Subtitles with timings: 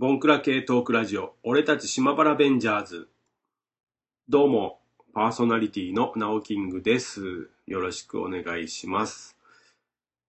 [0.00, 3.08] ボンクラ系トークラジオ、俺たち島原ベンジャーズ。
[4.28, 4.78] どうも、
[5.12, 7.50] パーソナリティのナオキングです。
[7.66, 9.36] よろしくお願いします。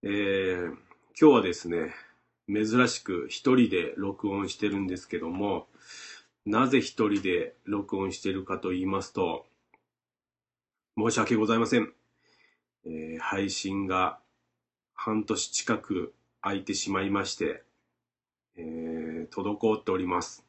[0.02, 0.76] えー、今
[1.14, 1.94] 日はですね、
[2.48, 5.68] 珍しく一人で録音してるんですけども、
[6.48, 9.46] なぜ一人で録音してるかと言いますと、
[10.98, 11.94] 申し訳ございません。
[12.88, 14.18] えー配信が
[14.96, 17.62] 半年近く空いてしまいまして、
[18.58, 20.46] えー滞っております。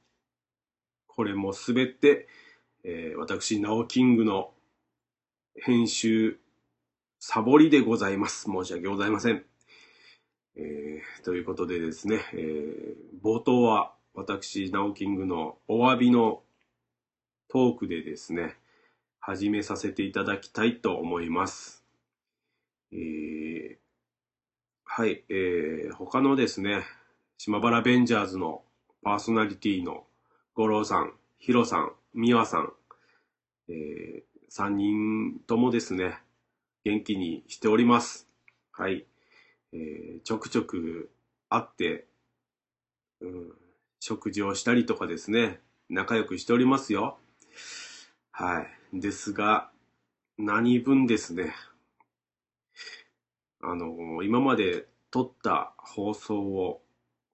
[1.06, 2.28] これもすべて、
[2.84, 4.52] えー私、ナオキングの
[5.54, 6.38] 編集、
[7.18, 8.44] サボりでございます。
[8.44, 9.44] 申し訳ございません。
[10.56, 16.42] えーということでですね、えー冒頭は私、ナオキングのお詫びの
[17.48, 18.56] トークでですね、
[19.18, 21.84] 始めさせていただきたいと思います。
[22.92, 23.76] えー
[24.84, 26.84] はい、えー他のですね、
[27.42, 28.64] 島原ベンジャーズの
[29.02, 30.04] パーソナリティの
[30.52, 32.72] 五郎さん、ヒロさん、ミワさん、
[33.70, 34.22] えー、
[34.54, 36.18] 3人ともですね、
[36.84, 38.28] 元気にしております。
[38.72, 39.06] はい。
[39.72, 41.10] えーちょくちょく
[41.48, 42.08] 会って、
[43.22, 43.52] うん、
[44.00, 47.16] 食事をしたりとかですね、仲良くしておりますよ。
[48.32, 49.00] はい。
[49.00, 49.70] ですが、
[50.36, 51.54] 何分ですね、
[53.62, 56.82] あの、今まで撮った放送を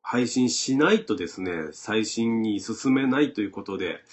[0.08, 4.04] 配信しないとですね、最新に進めないということで、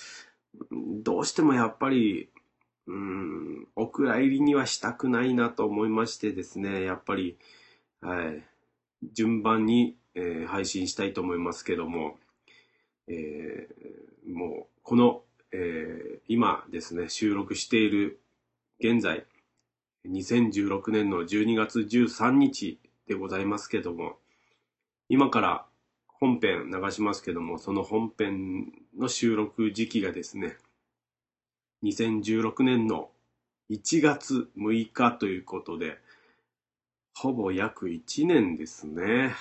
[0.72, 2.30] どうしてもやっぱり、
[2.88, 7.38] うん、お蔵入りにはしたくないなと思いましてですね、やっぱり、
[8.02, 8.44] はい、
[9.14, 12.18] 順番に、えー配信したいと思いますけども、
[13.08, 15.22] えーもう、この、
[15.52, 18.20] えー今ですね、収録している
[18.80, 19.28] 現在、
[20.08, 24.18] 2016年の12月13日でございますけども、
[25.08, 25.66] 今から
[26.24, 30.56] 本編流しますけども、その本編の収録時期がですね、
[31.84, 33.10] 2016年の
[33.70, 35.98] 1月6日ということで、
[37.14, 39.36] ほぼ約1年ですね。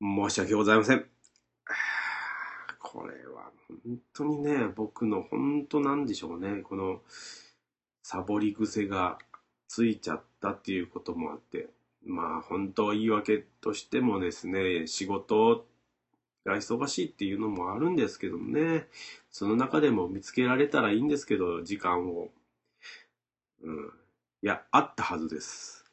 [0.00, 1.06] 申し訳ございません。
[2.80, 3.52] これは
[3.84, 7.02] 本当にね、僕の本当なんでしょうね、この
[8.02, 9.20] サボり癖が
[9.68, 11.68] ついちゃったっていうこともあって、
[12.04, 15.66] まあ本当言い訳としてもですね、仕事
[16.44, 18.88] が忙しいっていうのもあるんですけどもね、
[19.30, 22.30] その中でも見つけられたらいいんですけど、時間を。
[23.62, 23.92] うん。
[24.42, 25.84] いや、あったはずです。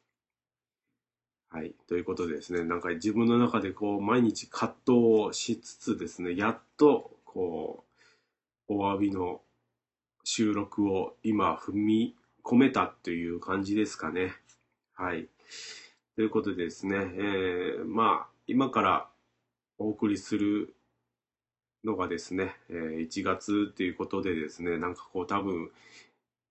[1.50, 1.74] はい。
[1.88, 7.84] ということでですね、なんか自分の中でこう、毎日葛藤をしつつですね、やっと、こ
[8.68, 9.40] う、お詫びの
[10.24, 14.32] 収録を今踏み込めたという感じですかね。
[14.94, 15.28] はい。
[16.16, 19.08] ということでですね、えー、まあ、今から
[19.78, 20.74] お送りする
[21.84, 25.70] のがですね、えー1月っていうことでですね、なんかこう多分、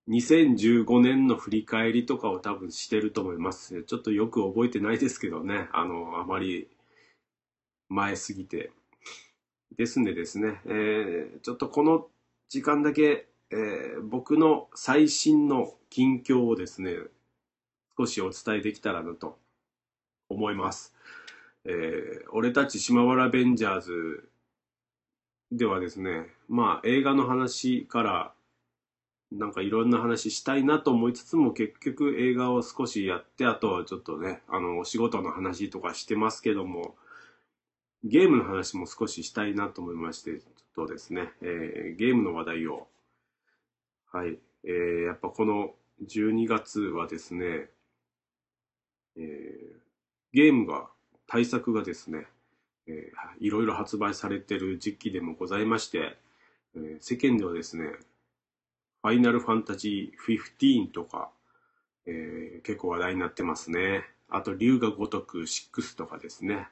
[0.10, 3.84] 2015年の振り返りとかを多分してると思います。
[3.84, 6.70] ちょっとよく覚えてないですけどね、あの、あまり
[7.90, 8.72] 前すぎて。
[9.78, 12.08] ですんでですね、えーちょっとこの
[12.50, 16.96] 時間だけ、えー僕の最新の近況をですね、
[17.98, 19.38] 少しお伝えできたらなと
[20.30, 20.96] 思います。
[21.66, 24.30] えー俺たち島原ベンジャーズ
[25.52, 28.34] ではですね、まあ映画の話から
[29.32, 36.96] なんかいろんな話したいなと思いつつも結局映画を少しやって、あとはちょっとね、あのお仕事の話とかしてますけども、
[38.04, 42.88] ゲームの話も少ししたいなと思いまして、ちょっとですね、えーゲームの話題を、
[44.12, 45.74] はい、えーやっぱこの
[46.08, 47.70] 12月はですね、
[49.18, 49.79] えー
[50.34, 50.90] ゲームが、
[51.28, 52.26] 対策がですね、
[52.88, 56.18] えーいろいろ発売されてる時期でもございまして、
[56.76, 57.86] えー世間ではですね、
[59.02, 61.30] ファイナルファンタジー15とか、
[62.06, 64.04] えー結構話題になってますね。
[64.30, 66.68] あと、竜が如く6とかですね。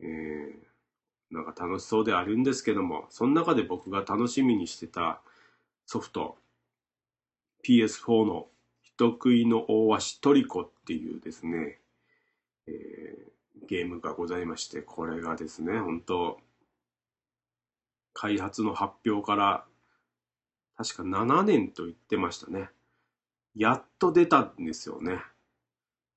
[0.00, 0.66] えー
[1.30, 5.20] なんか楽しそうであるんですけども、その中で僕が楽しみにしてた
[5.86, 6.38] ソフト、
[7.62, 8.48] PS4 の
[8.82, 11.80] 人食いの大足トリコっていうですね、
[12.66, 13.26] えー
[13.68, 16.38] ゲームがございまして、これがですね、本当
[18.12, 19.64] 開発の発表から
[20.76, 22.68] 確か7年と言ってましたね。
[23.54, 25.18] やっと出たんですよね。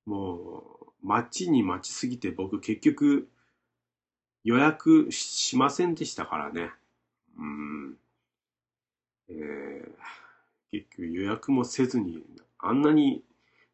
[0.04, 0.62] も
[1.02, 3.28] う、待ちに待ちすぎて僕結局
[4.44, 6.70] 予約しませんでしたからね。
[7.36, 7.96] うん。
[9.28, 9.90] えー
[10.72, 12.24] 結局予約もせずに、
[12.60, 13.24] あんなに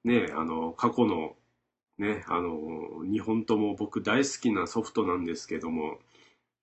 [0.03, 1.37] ね、あの、過去の
[1.99, 2.51] ね、あの、
[3.05, 5.99] 2本とも僕大好きなソフトなんですけども、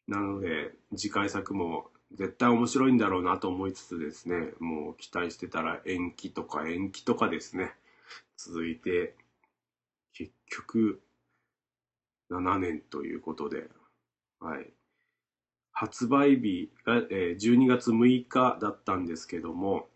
[0.08, 7.74] なので、次回作も絶対面白いんだろうなと思いつつですね、もう期待してたら延期とか延期とかですね、
[8.38, 9.16] 続いて、
[10.14, 11.02] 結局、
[12.30, 13.70] 7年ということで、
[14.40, 14.72] はい。
[15.72, 19.88] 発売日が、えー、12月6日だったんですけども、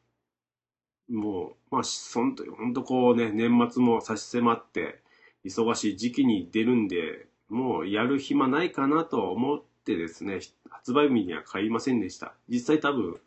[1.09, 5.01] もう、まあ、そんと、ほんとこうね、年末も差し迫って、
[5.45, 10.39] 忙しい時期に出るんで、もうやる暇ないかなと思ってですね、
[10.69, 12.33] 発売日には買いませんでした。
[12.49, 13.19] 実際多分、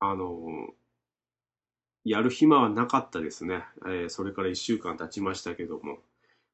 [0.00, 0.68] あの、
[2.04, 3.64] やる暇はなかったですね。
[3.84, 5.98] えー、それから1週間経ちましたけども。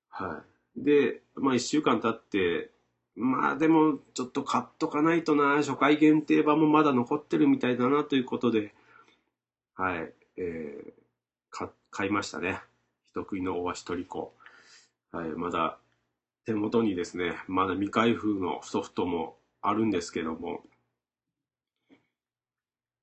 [0.09, 0.43] は
[0.77, 0.85] い。
[0.85, 2.71] で、まあ1週間経って、
[3.15, 8.75] まあでもちょっと買っとかないとな、初回限定版もまだ残ってるみたいだなということで、
[9.77, 12.61] はい、えー、買いましたね。
[13.05, 14.35] 人食いの大足トリコ。
[15.15, 15.79] はい、まだ
[16.45, 20.65] 手元にですね、まだ未開封のソフトもあるんですけども、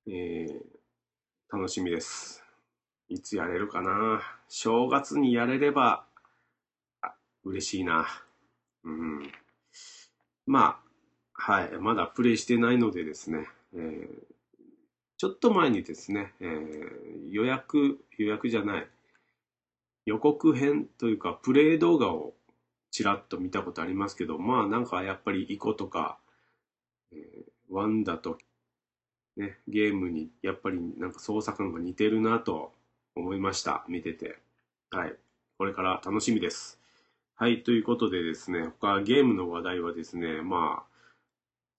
[0.06, 2.44] えー、楽しみです。
[3.08, 4.22] いつやれるかな？
[4.50, 6.04] 正月にやれれば、
[7.02, 7.13] あ、
[7.46, 8.06] 嬉しいな。
[8.84, 9.31] うん。
[10.46, 10.81] ま
[11.38, 14.24] あ、はい、まだプレイしてないのでですね、えー、
[15.16, 18.88] ちょっと前にですね、えー、予約、予約じゃない、
[20.06, 22.33] 予告編というか、プレイ動画を
[22.92, 26.19] ちらっと見たことありますけど、まあなんかやっぱりイコとか、
[27.12, 28.38] えー、ワンダと、
[29.38, 32.74] ね、ゲームにやっぱりなんか操作感が似てるなと
[33.15, 33.86] 思いました。
[33.88, 34.39] 見てて。
[34.89, 35.15] はい。
[35.57, 36.80] これから楽しみです。
[37.36, 40.92] はい、ということでですね、他ゲームの話題はですね、まあ、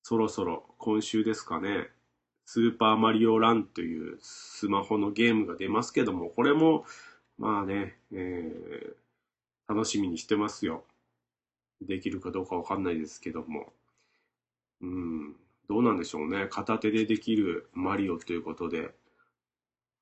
[0.03, 1.89] そろそろ今週ですかね、
[2.47, 6.85] スーパーマリオランというスマホのゲームが出ますけども、これも、
[7.43, 10.85] まあね、えー、楽しみにしてますよ。
[11.81, 13.73] できるかどうかわかんないですけども。
[14.81, 15.35] うん、
[15.69, 16.47] どうなんでしょうね。
[16.49, 18.95] 片手でできるマリオということで、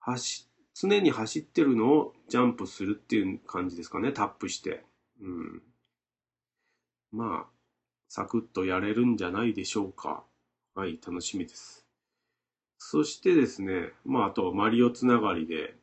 [0.01, 4.85] 走、常に走ってるのをジャンプするっていう感じですかね、タップして。
[5.23, 5.63] うん。
[7.11, 7.51] まあ、
[8.11, 10.25] サクッとやれるんじゃないでしょうか。
[10.75, 11.87] はい、楽しみです。
[12.77, 15.80] そしてですね、まあ、あと、マリオつながりで、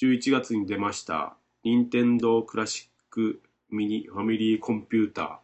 [0.00, 3.40] 11月に出ました、任天堂クラシック
[3.70, 5.38] ミニファミリーコンピューター、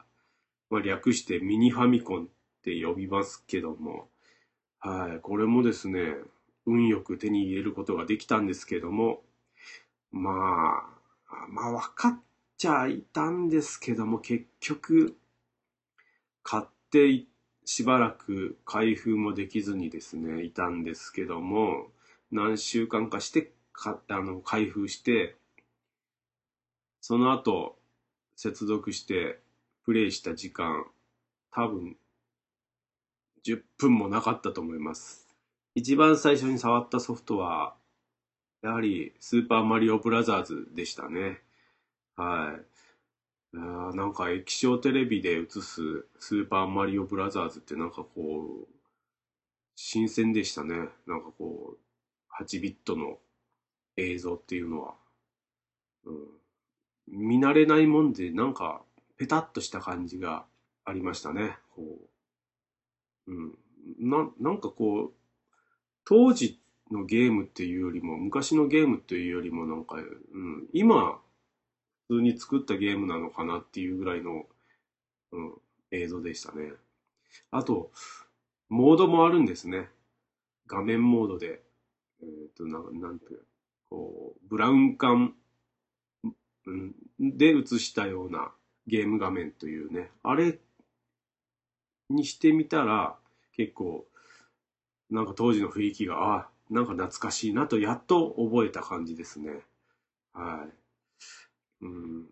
[0.69, 2.26] まあ、略してミニファミコンっ
[2.62, 4.08] て呼びますけども、
[4.78, 6.16] はい、これもですね、
[6.66, 9.22] 運よく手に入れることができたんですけども、
[10.10, 12.20] まあ、まあ分かっ
[12.58, 15.16] ちゃいたんですけども、結局、
[16.43, 17.25] 買って
[17.64, 21.87] しばらく開封もできずにですね、いたんですけども、
[22.31, 25.36] 何週間かしてかあの開封して、
[27.00, 27.76] その後、
[28.36, 29.40] 接続して
[29.84, 30.86] プレイした時間、
[31.50, 31.96] 多分、
[33.44, 35.28] 10分もなかったと思います。
[35.74, 37.74] 一番最初に触ったソフトは、
[38.62, 41.40] やはりスーパーマリオブラザーズでしたね。
[42.16, 43.56] はい。
[43.56, 48.75] あなんか液晶テレビで映すスーパーマリオブラザーズってなんかこう、
[49.75, 50.88] 新鮮でしたね。
[51.06, 53.18] なんかこう、8ビットの
[53.96, 54.94] 映像っていうのは。
[56.04, 56.16] うん、
[57.06, 58.82] 見慣れないもんで、なんか、
[59.16, 60.44] ペタッとした感じが
[60.84, 61.56] ありましたね。
[61.74, 61.82] こ
[63.26, 63.32] う。
[63.32, 63.58] うん。
[63.99, 65.12] な、なんかこう、
[66.04, 71.20] 当時のゲームっていうよりも、昔のゲームっていうよりもなんか、うん、今、
[72.08, 74.46] 普通に作ったゲームなのかなっていうぐらいの、
[75.32, 75.54] うん、
[75.90, 76.72] 映像でしたね。
[77.50, 77.90] あと、
[78.68, 79.88] モードもあるんですね。
[80.66, 81.62] 画面モードで、
[82.22, 83.44] えっ、ー、と、なんなんていう、
[83.92, 85.34] こう、ブラウン管、
[87.18, 88.50] で映したような
[88.87, 90.58] ゲーム画面というね、あれ
[92.08, 93.18] にしてみたら、
[93.54, 94.06] 結構、
[95.11, 99.61] なんか当時の雰囲気が、あ、なんか懐かしいなと、やっと覚えた感じですね。
[100.32, 100.66] は
[101.82, 101.84] い。
[101.84, 102.22] うん。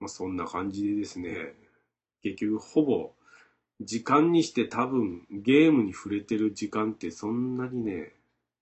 [0.00, 1.54] まあ、そんな感じでですね、
[2.22, 3.12] 結局ほぼ
[3.80, 8.12] 時間にして多分ゲームに触れてる時間ってそんなにね、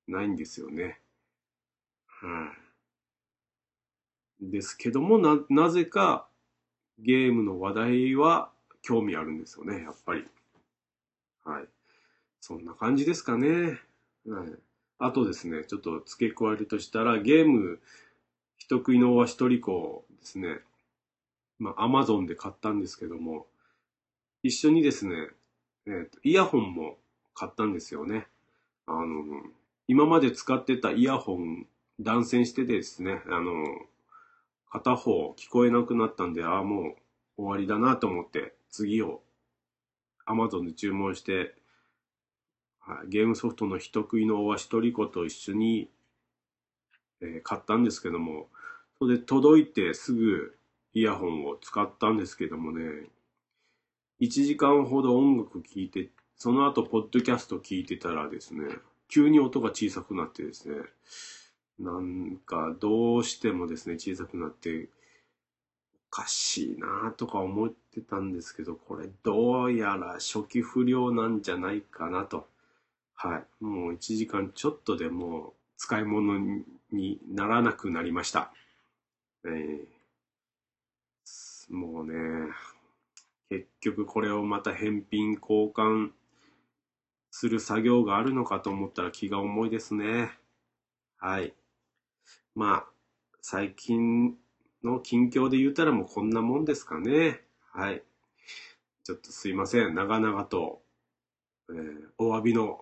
[0.07, 1.01] ないんですよね。
[2.21, 2.53] は
[4.41, 6.29] い、ですけども、な、なぜか
[6.99, 8.51] ゲームの話題は
[8.83, 10.27] 興味あるんですよね、やっぱり。
[11.45, 11.65] はい。
[12.41, 13.81] そんな感じですかね。
[14.27, 14.59] はい。
[14.99, 17.81] あとですね、ちょっと付け加えるとしたら、ゲーム、
[18.57, 20.61] 人食いのわしとりこですね、
[21.59, 23.47] まあ、アマゾンで買ったんですけども、
[24.43, 25.29] 一緒にですね、
[25.87, 26.99] えーと、イヤホンも
[27.35, 28.27] 買ったんですよね。
[28.87, 29.43] あの、
[29.87, 31.67] 今まで使ってたイヤホン
[32.01, 33.65] 断線しててですね、あの、
[34.71, 36.97] 片方聞こえなくなったんで、ああ、も
[37.39, 39.23] う終わりだなと思って、次を
[40.27, 41.55] Amazon で注文して、
[43.09, 45.91] ゲームソフトの人食いのおわしとりこと一緒に、
[47.21, 48.49] えー買ったんですけども、
[48.99, 50.57] それで届いてすぐ
[50.95, 53.09] イヤホンを使ったんですけどもね、
[54.21, 58.65] 1時間ほど音楽聴いて、その後、ポッドキャスト聞いてたらですね、
[59.09, 60.77] 急に音が小さくなってですね、
[61.79, 64.89] なんか、どうしてもですね、小さくなって、
[66.11, 72.49] おかしいなとか思ってたんですけど、これ、どうやら初期不良なんじゃないかなと。
[73.15, 73.65] はい。
[73.65, 76.39] もう1時間ちょっとでもう使い物
[76.93, 78.53] にならなくなりました。
[79.45, 79.87] えー
[81.71, 82.15] もうね、
[83.51, 86.13] 結局これをまた返品交換
[87.31, 90.39] する作業があるのかと思ったら気が重いですね。
[91.19, 91.55] はい。
[92.59, 92.87] まあ、
[93.41, 94.35] 最近
[94.83, 97.43] の近況で言うたらもうこんなもんですかね。
[97.73, 98.03] はい。
[99.05, 99.95] ちょっとすいません。
[99.95, 100.83] 長々と、
[101.71, 102.81] えーお詫びの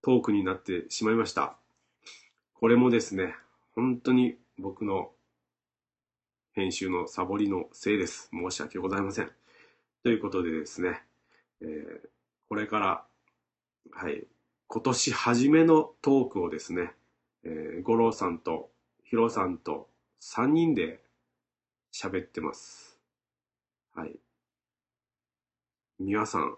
[0.00, 1.56] トークになってしまいました。
[2.52, 3.34] これもですね、
[3.74, 5.10] 本当に僕の
[6.52, 8.30] 編集のサボりのせいです。
[8.32, 9.32] 申し訳ございません。
[10.04, 11.02] ということでですね、
[11.62, 12.08] えー
[12.48, 13.04] これから、
[13.90, 14.24] はい、
[14.68, 16.92] 今年初めのトークをですね、
[17.42, 18.70] えー五郎さんと
[19.14, 19.86] ヒロさんと
[20.22, 20.98] 3人で
[21.94, 22.98] 喋ってます。
[23.94, 24.16] はい。
[26.00, 26.56] 皆さん、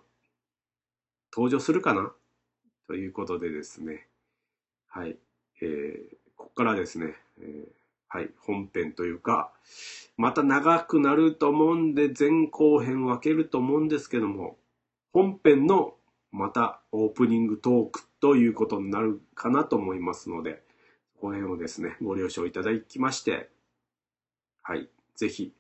[1.31, 2.15] 登場するかな？
[2.89, 4.07] ということでですね、
[4.89, 5.19] はい、
[5.61, 7.67] えーここからですね、えー
[8.09, 9.53] はい、本編というか、
[10.17, 14.57] また長くなると思うんで、前後編分けると思うんですけども、
[15.13, 15.93] 本編の
[16.33, 20.65] またオープニングトークということになるかなと思いますので、
[21.21, 23.51] この辺をですね、ご了承いただきまして、
[24.63, 25.53] はい、ぜひ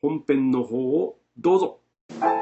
[0.00, 2.41] 本編の方をどうぞ。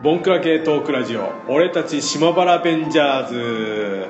[0.00, 4.06] ボンクラ系トークラジオ、俺たち島原ベンジャーズ。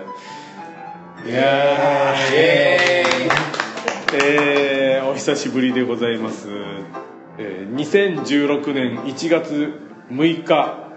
[1.27, 2.37] いやー、
[4.23, 6.49] えー、お久しぶりでございます。
[7.39, 9.81] えー2016年1月
[10.11, 10.91] 6日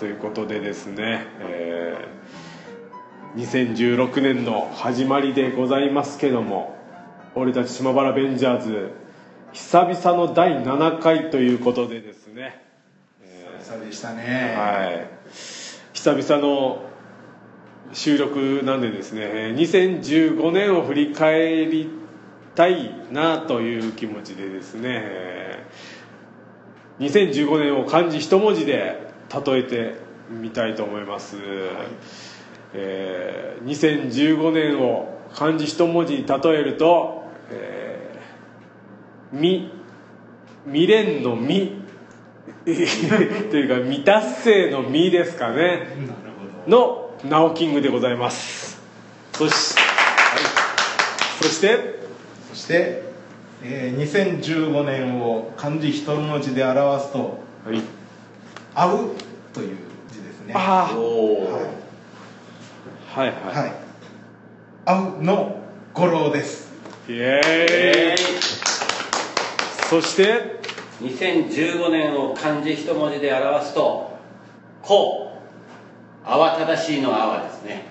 [0.00, 6.76] ということでですね、えー2016年の始まりでございますけども、
[7.36, 8.90] 俺たち島原ベンジャーズ、
[9.52, 12.65] 久々の第7回ということでですね、
[13.66, 14.54] そうでしたね。
[14.56, 15.08] はい、
[15.92, 16.84] 久々の
[17.92, 21.90] 収録なんでですね2015年を振り返り
[22.54, 25.66] たいなという気持ちでですね
[27.00, 29.10] 2015年を漢字一文字で
[29.46, 29.96] 例えて
[30.30, 31.36] みたいと思います、
[32.72, 39.72] えー2015年を漢字一文字に例えると「えーみ」
[40.66, 41.82] 未練の「み」
[43.50, 45.86] というか未達成の「み」ですかねなる
[46.66, 46.76] ほど。
[46.76, 48.80] のナオキングでございます
[49.32, 49.82] そし,、は
[51.40, 52.00] い、そして
[52.50, 53.02] そして、
[53.62, 57.80] えー2015年を漢字一文字で表すとはい
[58.74, 59.10] 「会う」
[59.54, 59.76] という
[60.10, 60.52] 字ですね。
[60.54, 61.62] ああおはい。
[63.14, 63.72] はいはい、はい。
[64.84, 65.56] 会うの
[65.94, 66.72] 五郎です。
[67.08, 68.18] イエーイ
[69.88, 70.55] そして
[71.02, 74.16] 2015年を漢字一文字で表すと
[74.82, 77.84] 「こう」慌ただしいの泡ですね。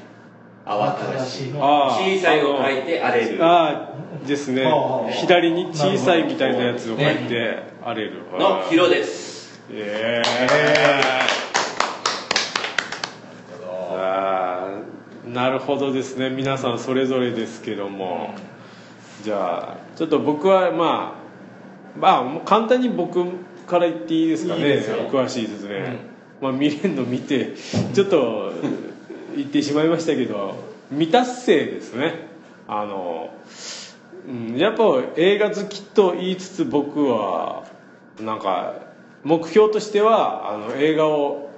[0.66, 3.38] 慌ただしい小さいを書いて荒れる。
[3.38, 4.66] のああですね。
[5.12, 8.24] 左に小さいみたいなやつを書いて荒れる。
[8.70, 9.62] ヒロです。
[9.72, 11.26] イエーイ
[13.98, 16.30] あーなるほどですね。
[16.30, 18.34] 皆さんそれぞれですけども。
[19.24, 21.25] じゃあちょっと僕はまあ
[22.00, 23.24] まあ簡単に僕
[23.68, 24.64] から言っていいですかね
[25.12, 25.98] 詳しいですね、
[26.42, 27.54] まあ見れんの見て
[27.94, 28.54] ちょっと
[29.36, 30.56] 言ってしまいましたけど
[30.90, 32.28] 未達成ですね。
[32.68, 33.32] あの、
[34.28, 34.84] うん、やっぱ
[35.18, 37.64] 映画好きと言いつつ僕は
[38.20, 38.76] なんか
[39.24, 41.50] 目標としてはあの映画を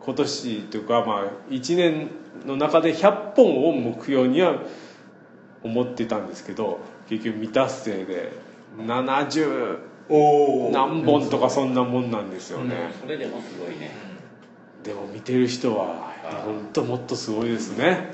[0.00, 2.10] 今年というかまあ1年
[2.46, 4.62] の中で100本を目標には
[5.62, 8.32] 思ってたんですけど結局未達成で
[8.78, 13.90] 70お何本とかそんなもんなんですよね、それでもすごいね。
[14.82, 16.12] でも見てる人は
[16.44, 18.12] 本当もっとすごいですね。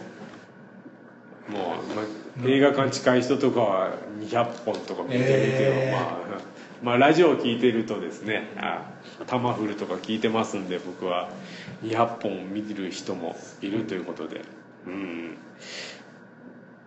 [1.48, 5.98] もう、まあ、映画館近い人とかは200本とか見てるけど、えー。
[5.98, 6.18] まあ
[6.80, 8.92] まあラジオを聞いてるとですねあ
[9.26, 11.30] タマフルとか聞いてますんで僕は。
[11.82, 14.42] 200本見る人もいるということで。
[14.86, 15.36] うん。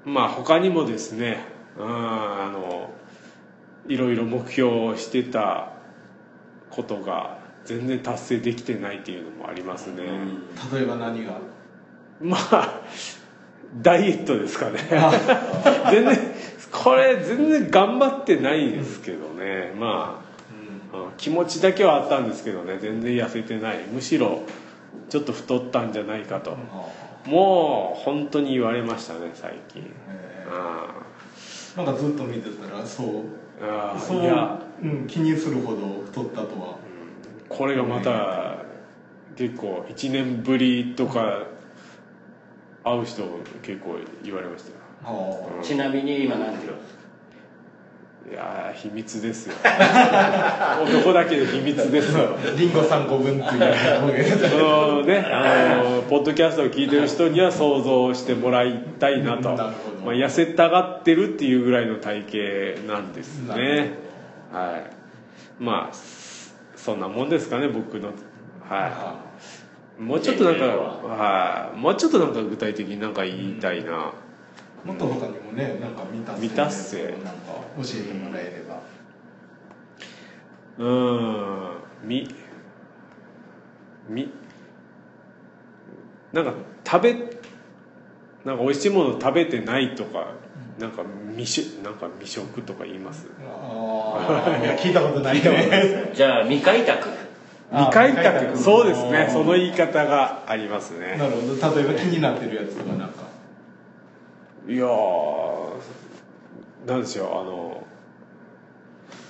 [0.05, 1.43] まあ他にもですね
[1.77, 2.89] うんあの
[3.87, 5.73] いろいろ目標をしてた
[6.69, 10.03] ことが全然達成できてないっていうのもありますね、
[10.73, 11.39] 例えば何が？
[12.21, 12.81] まあ
[13.81, 14.79] ダイエットですかね。
[15.91, 16.17] 全然
[16.71, 19.73] これ全然頑張ってないですけどね。
[19.77, 20.23] ま
[20.93, 22.77] あ、うん気持ちだけはあったんですけどね。
[22.79, 23.79] 全然痩せてない。
[23.91, 24.43] むしろ
[25.09, 26.57] ちょっと太ったんじゃないかと。
[27.25, 29.83] もう本当に言われましたね最近。
[30.07, 33.07] えあーなんかずっと見てたらそう
[33.61, 36.77] あそういやうん、気にするほど太ったとは。
[37.49, 38.57] これがまた
[39.35, 41.43] 結構1年ぶりとか
[42.83, 43.23] 会う人
[43.61, 44.75] 結構言われましたよ。
[45.59, 45.63] あ。
[45.63, 47.00] ちなみに今何キロですか？
[48.29, 49.55] いやー秘密ですよ。
[49.63, 52.37] 男だけで秘密ですよ。
[52.37, 55.05] あリンゴ3個分っていう。
[55.05, 59.49] ねあのポッドキャストを聞いてる人には想像してもらいたいなと。
[59.55, 63.93] まあ、痩せたがってるっていうぐらいの体型なんですなね
[64.51, 65.63] はい。
[65.63, 65.95] まあ
[66.75, 68.13] そんなもんですかね僕の。
[68.67, 69.17] は
[69.99, 70.01] い。
[70.01, 71.77] もうちょっとなんかはい。
[71.77, 74.13] もうちょっとなんか具体的になんか言いたいな、
[74.85, 77.03] もっと他にもねなんか満た満たせ。
[77.03, 77.21] なんか
[77.77, 78.81] 教えてもらえれば。
[80.77, 81.81] うーん。
[82.03, 82.27] み
[84.09, 84.31] み
[86.33, 86.53] なんか
[86.85, 87.13] 食べ
[88.43, 90.31] なんか美味しいもの食べてないとか
[90.79, 91.03] なんか
[91.37, 93.27] 未食なんか未食とか言います？
[93.47, 96.11] ああいや聞いたことないね。
[96.15, 97.07] じゃあ未開拓。
[97.71, 98.47] あ未開拓。
[98.47, 98.57] 拓。
[98.57, 99.29] そうですね。
[99.31, 101.15] その言い方がありますね。
[101.19, 101.75] なるほど。
[101.75, 103.25] 例えば気になってるやつとかなんか
[104.67, 105.71] いやー
[106.87, 107.83] なんでしょうあの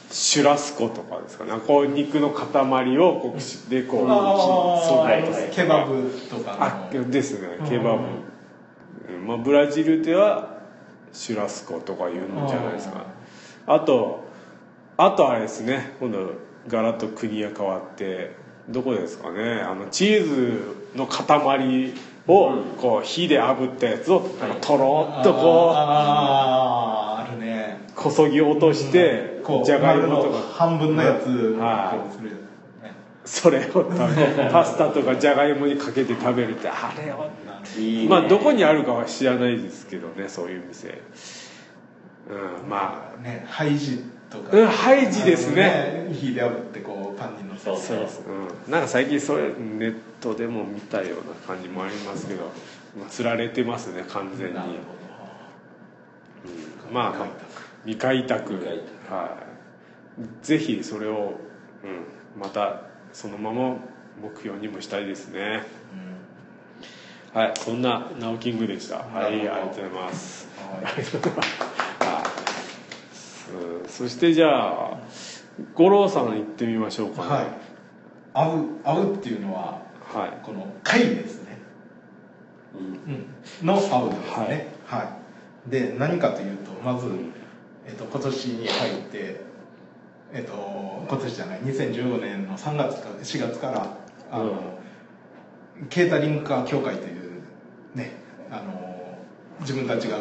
[0.09, 1.45] シュラスコとかですか？
[1.45, 8.03] ねこう肉の塊をこうでこうあそうですあケバブとかあのですねケバブ、
[9.13, 10.59] うんまあ、ブラジルでは
[11.13, 13.05] シュラスコとか言うんじゃないですか。
[13.67, 14.25] あと
[14.97, 16.33] あとあれですね今度
[16.67, 18.35] ガラッと国が変わって
[18.69, 21.93] どこですかねあのチーズの塊
[22.27, 24.21] をこう火で炙ったやつを
[24.61, 27.79] とろっとこあああるね。
[27.89, 30.37] うこそぎ落としてじゃがいもとか。
[30.53, 31.57] 半分のやつ
[33.23, 37.29] それを食べパスタとかじゃがいもにかけて食べるって あれを
[38.09, 41.01] まあどこにあるかは知らないですけどねそういう店。
[42.29, 43.21] うんまあ。
[43.23, 46.07] ねハイジとかうんハイジですね。
[46.13, 47.65] 火で炙ってこうパンにのせて。
[47.65, 47.97] そうそう。
[47.99, 48.31] です、う
[48.69, 52.51] ん、なんか最近それネットでも見たような感じもありますけど、
[52.97, 54.71] まあ、釣られてますね完全に、なるう
[56.91, 56.93] ん。
[56.93, 57.27] まあまあ
[57.83, 58.53] 未開拓。
[58.53, 58.77] 未開
[59.09, 59.37] は
[60.41, 60.45] い。
[60.45, 61.33] ぜひそれを、
[61.83, 61.87] う
[62.39, 63.75] ん、またそのまま
[64.21, 65.63] 目標にもしたいですね。
[67.33, 67.53] はい。
[67.55, 68.99] そんなナオキングでした。
[68.99, 70.47] はいありがとうございます。
[70.57, 70.93] はい
[73.87, 74.97] そしてじゃあ
[75.75, 77.29] 五郎さん行ってみましょうかね。
[77.29, 77.45] はい。
[78.33, 79.81] 会う会うっていうのは
[80.13, 80.45] はい。
[80.45, 81.57] この会ですね、
[83.61, 84.67] うん、の会うですね。
[84.85, 85.17] は
[85.67, 87.07] い、で何かというとまず、
[87.87, 89.41] えっと、今年に入って
[90.33, 93.97] えっと今年じゃない2015年の3月か4月から
[94.31, 94.79] あの、
[95.89, 97.41] ケータリングカー協会という
[97.95, 98.11] ね
[98.49, 99.17] あの
[99.61, 100.19] 自分たちが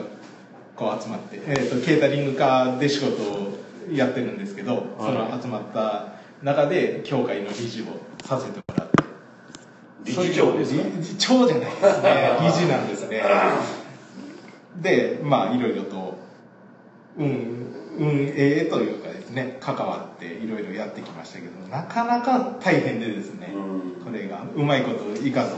[0.81, 3.59] こう集まって、えっとケータリングカーで仕事を
[3.93, 7.85] やってるんですけど、その集まった中で協会の理事を
[8.25, 9.05] させてもらって。
[10.07, 10.83] 理事長ですか？
[10.97, 12.39] 理事長じゃないですね。
[12.41, 13.23] 理事なんですね。
[14.81, 16.17] でまあいろいろと
[17.19, 17.27] 運
[17.99, 23.59] 運営というかですね関わっていろいろやってきましたけどなかなか大変でですね、う
[24.01, 24.05] ん。
[24.05, 25.51] これがうまいこといかず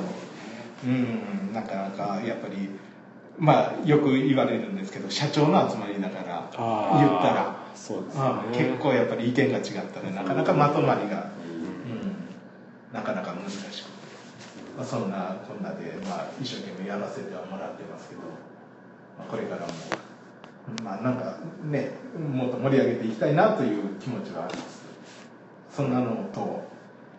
[0.85, 2.71] うんなかなかやっぱり
[3.39, 6.49] まあよく言われるんですけど社長の集まりだから
[6.99, 7.63] 言ったら。
[7.75, 8.21] そうですね。
[8.23, 11.31] あ結構やっぱり意見が違ったらなかなかまとまりが、
[11.85, 13.93] うん、なかなか難しくて、
[14.77, 18.21] まあ、そんなこんなで、まあ、一生懸命やらせてはもらってますけど、
[19.19, 19.73] まあ、これからも
[20.85, 24.83] まあなんかねもっと盛り上げていきたいなという気持ちはあります。
[25.75, 26.63] そんなのと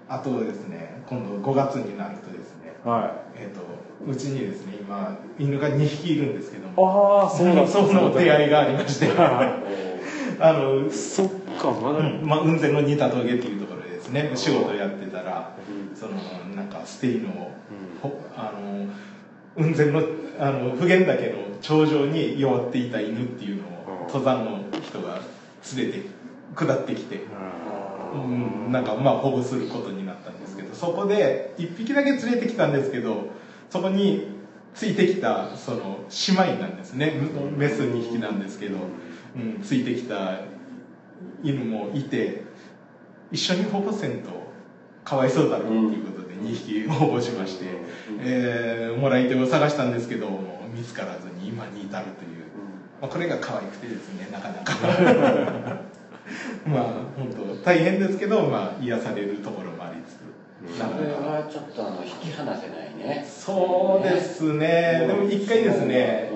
[0.08, 3.62] あとですね今度5月になるとですねはえっ、と
[4.06, 7.22] うちにですね今犬が2匹いるんですけどいも。
[7.22, 9.10] ああそうだその出会いがありまして。
[10.40, 11.28] あのそっ
[11.60, 14.32] かまだ、うんまあ、雲仙の仁田峠っていうところでですね。
[14.36, 15.54] 仕事やってたら
[15.96, 16.14] その
[16.56, 17.52] なんかステイの,、
[18.02, 18.88] ほあの
[19.56, 20.02] 雲仙の
[20.40, 24.08] あの普賢岳の頂上に弱っていた犬っていうのをうん。
[24.08, 25.20] 登山の人が
[25.76, 26.06] 連れて
[26.56, 27.22] 下ってきて、
[28.14, 28.18] う
[28.70, 30.03] ん、なんかまあ保護することに
[30.84, 33.28] そこで1匹だけ連れてきたんですけど
[33.70, 34.28] そこに
[34.76, 37.14] ついてきたその姉妹なんですね。
[37.56, 38.78] メス2匹なんですけど、
[39.36, 40.42] うん、ついてきた
[41.42, 42.44] 犬もいて
[43.32, 44.32] 一緒に保護せんと
[45.06, 47.66] かわいそうだろうっていうことで2匹保護しまして、
[48.20, 50.28] えーもらい手を探したんですけど
[50.74, 52.46] 見つからずに今に至るという、
[53.02, 54.74] まあ、これが可愛くてですねなかなか。
[56.66, 56.84] まあ
[57.18, 59.83] 本当大変ですけど、まあ、癒されるところも
[60.72, 66.32] それはちょっとあの引き離せないねそうですね、でも一回ですね、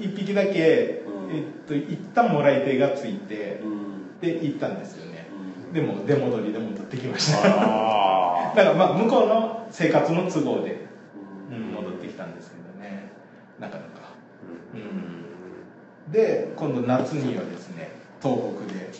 [0.00, 3.88] 一匹だけ、えっと、一旦もらい手がついてう、ん。
[4.20, 5.26] で行ったんですよね。
[5.72, 7.38] でも、出戻りで戻ってきました。
[7.44, 10.78] あ だからまあ、向こうの生活の都合で、
[11.50, 13.08] ううんん、戻ってきたんですけどね、
[13.60, 13.88] なかなか。
[14.74, 17.90] うん、で、今度夏にはですね、
[18.22, 18.90] 東北で、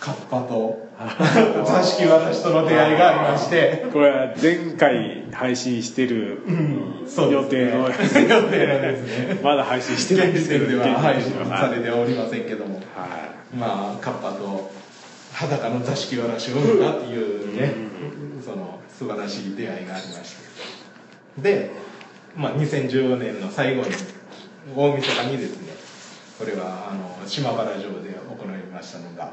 [0.00, 8.28] カッパと座敷わたしとの出会いがありまして、これは前回配信してる予定のですね。
[8.28, 9.40] 予定ですね。
[9.42, 10.66] まだ配信してないん現時ですけど。
[10.66, 14.72] 点では配信はされておりませんけども、はまあカッパと
[15.32, 17.72] 裸の座敷わらしを見たっていうね、
[18.44, 20.34] その素晴らしい出会いがありまし
[21.36, 21.40] て。
[21.40, 21.70] で、
[22.36, 23.90] まあ、2014年の最後に
[24.74, 25.68] 大晦日にですね
[26.38, 29.32] これはあの島原城で行いましたのが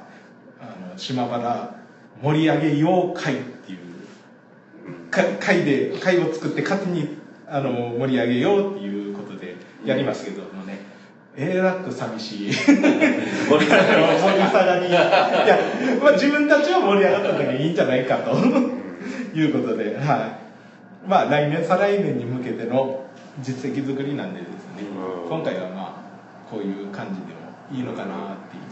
[0.73, 1.75] あの島原
[2.21, 3.79] 盛り上げ妖怪っていう
[5.09, 10.79] か会で会を作って勝手にあの盛り上げようっていうことでやりましたけどもね、
[11.35, 12.53] えらく寂しい。
[12.53, 13.75] 盛り下
[14.65, 14.91] がりい。
[14.91, 15.59] や、
[16.01, 18.31] まあ、自分たちは盛り上がっただけいいんじゃないかと。
[19.35, 20.37] いうことで、は
[21.05, 23.05] い、まあ来年再来年に向けての
[23.41, 24.83] 実績作りなんでですね、
[25.23, 25.29] うん。
[25.29, 26.05] 今回はま
[26.47, 27.33] あこういう感じでも
[27.71, 28.64] いいのかなっていう。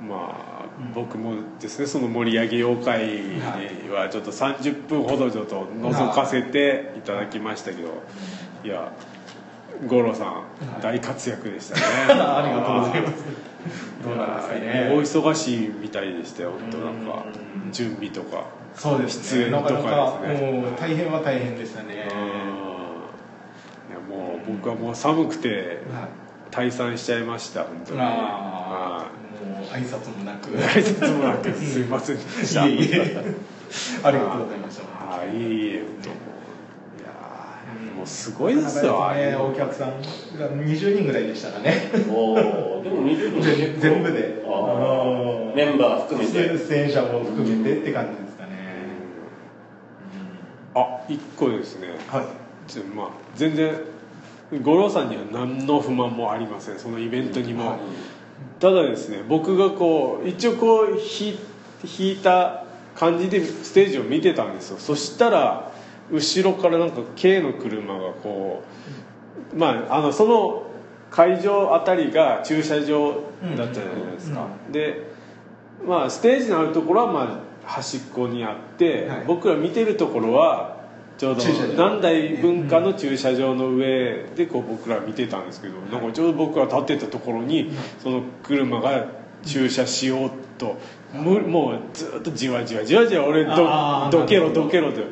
[0.00, 8.02] まあ僕もですねその盛り上げ妖怪にはちょっと30分ほどちょっと覗かせていただきましたけど
[8.64, 8.92] いや
[9.86, 10.44] 五郎さん
[10.80, 13.24] 大活躍でしたねありがとうございます。
[14.04, 14.90] どうなんですか大ね。
[14.92, 17.24] 忙しいみたいでしたよ本当なんか
[17.72, 19.50] 準備とかそうですね。
[19.50, 21.94] 出演とかなかなかですねもう大変は大変でしたね。
[21.94, 21.98] い
[23.92, 25.48] やもう僕はもう寒くて
[25.92, 28.00] はい退散しちゃいました本当に
[29.72, 30.50] 挨拶もなく。
[30.50, 33.34] い挨拶もなく すいませんでしたいえいえ
[34.02, 34.82] ありがとうございました。
[35.16, 39.88] はい、いいえ、本当もういやーもうすごいですよ、ああいね、お客さん
[40.38, 41.90] が20人ぐらいでしたかね。
[42.10, 44.38] おおでも20人全全部で。
[45.54, 48.50] メンバー含めて出演者も含めてって感じですかね。
[50.74, 51.88] あ、一個ですね。
[52.08, 52.24] はい。
[52.70, 53.74] ちょまあ全然
[54.62, 56.78] 五郎さんには何の不満もありません。
[56.78, 57.78] そのイベントにも。
[58.60, 62.64] ただですね、僕がこう一応こう弾いた
[62.96, 64.78] 感じでステージを見てたんですよ。
[64.78, 65.70] そしたら
[66.10, 68.64] 後ろからなんか K の車がこ
[69.54, 70.64] う、まああのその
[71.10, 73.22] 会場あたりが駐車場
[73.56, 74.48] だったじゃないですか。
[74.72, 75.12] で、
[75.86, 80.77] まあステージのあるところはまあ端っこにあって、はい僕ら見てるところは
[81.18, 81.72] ちょうど駐車場。
[81.72, 89.06] 南大文化の駐車場の上でこう僕ら見てたんですけど、なんかちょうど僕が立ってたところにその車が
[89.44, 90.78] 駐車しようと、
[91.12, 94.26] むもうずっとじわじわじわじわ俺どど。
[94.26, 95.02] けろどどけろって。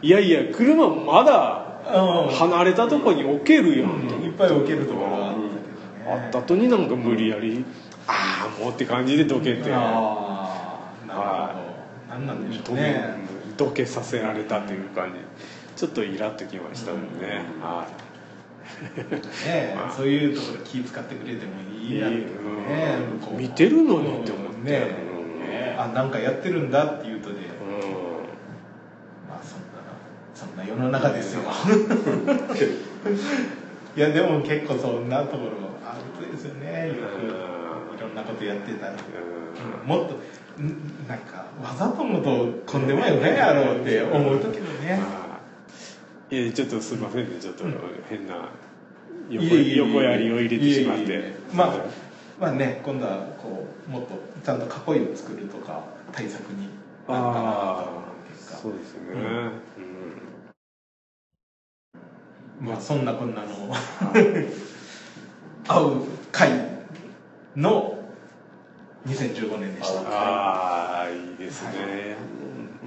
[0.00, 2.34] いやいや車まだうん。
[2.34, 4.06] 離れたとこに置けるやん。
[4.06, 5.58] といっぱい受けるところがあったけどね。
[6.06, 7.64] あった後になんか無理やり
[8.06, 9.72] ああもうって感じでどけて。
[9.72, 11.68] ああ、なるほど。
[12.10, 12.82] 何なんでしょうね。
[12.82, 13.37] ね。
[13.58, 15.18] どけさせられたという感じ
[15.76, 19.48] ちょっとイラっときましたもんね、はい。
[19.48, 22.16] ねまあ そういうところ気使ってくれてもいいなって。
[22.16, 22.24] ね
[23.30, 23.34] う。
[23.34, 24.80] ん見てるのにって思ってね。
[24.80, 27.40] ねあなんかやってるんだっていうとでうん。
[29.28, 29.78] まあそんな
[30.34, 31.42] そんな世の中ですよ。
[33.96, 35.52] いやでも結構そんなところ
[35.84, 37.67] あるですよねよく
[37.98, 39.88] いろんなことやってたらうん。
[39.88, 40.14] もっと
[40.62, 44.96] んなんかわざとのとこんでもよねやろうって思う時もね。
[44.96, 45.40] ま
[46.30, 46.34] あ。
[46.34, 47.64] いやちょっとすいませんねちょっと
[48.08, 48.48] 変な
[49.28, 51.34] 横横やりを入れてしまって。
[51.52, 51.74] まあ
[52.40, 55.82] まあね今度はこうもっとちゃんと囲いを作るとか
[56.12, 56.68] 対策に
[57.08, 59.50] なるかなと思あう結果あそうですよね、
[62.60, 63.48] まあそんなこんなの
[65.66, 66.77] 会う会
[67.56, 67.98] の
[69.06, 70.00] 2015年でした。
[70.00, 72.16] うん、ああいいですね、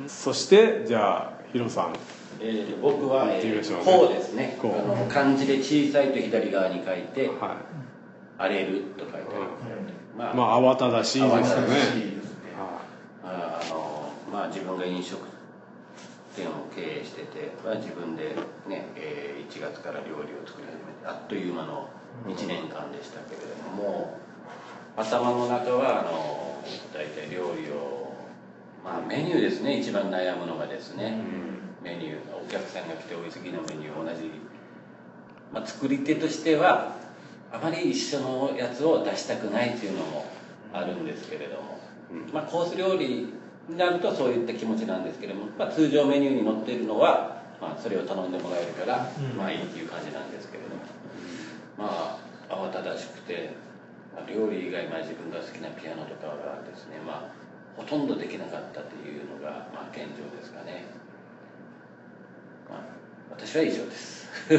[0.07, 1.95] そしてじゃあヒロさん。
[2.39, 4.55] えー僕は、えー、こうですね。
[4.57, 4.87] あこう。
[4.87, 7.57] の漢字で小さいと左側に書いては
[8.37, 9.27] 「荒れる」と書いてある、い、
[10.17, 11.43] まあ、まあ慌ただしいですよね。
[11.43, 12.51] 慌ただしいいいですね。
[14.31, 15.19] まあ、自分が飲食
[16.35, 18.33] 店を経営してて、まあ、自分で、
[18.67, 21.89] ねえー1月から料理を作り始めてあっという間の
[22.25, 24.20] 1年間でしたけれども、もう
[24.95, 28.13] 頭の中はあの大体料理を、
[28.83, 29.79] まあ、メニューですね。
[29.79, 31.17] 一番悩むのがですね、
[31.83, 34.29] メニューお客さんが来ておい次のメニュー同じ、
[35.53, 36.95] まあ、作り手としては
[37.51, 40.25] あまり一緒のやつを出したくないっていうのも
[40.73, 41.79] あるんですけれども、
[42.33, 43.33] まあ、コース料理
[43.67, 49.37] になるとそういった気持ちなんですけれども、まあ、通常メニューに載っているのは、まあ、それを頼んでもらえるから、うん。
[49.37, 50.81] まあいいっていう感じなんですけれども、
[51.77, 52.17] ま
[52.49, 53.70] あ慌ただしくて、まあ、
[54.27, 57.31] 料理以外、まあ、自分が好きなピアノとかがですね、まあ、
[57.77, 60.85] ほとんどできなかったというのが、まあ、現状ですかね、
[62.69, 62.79] まあ、
[63.31, 64.21] 私は以上です。
[64.49, 64.57] あれ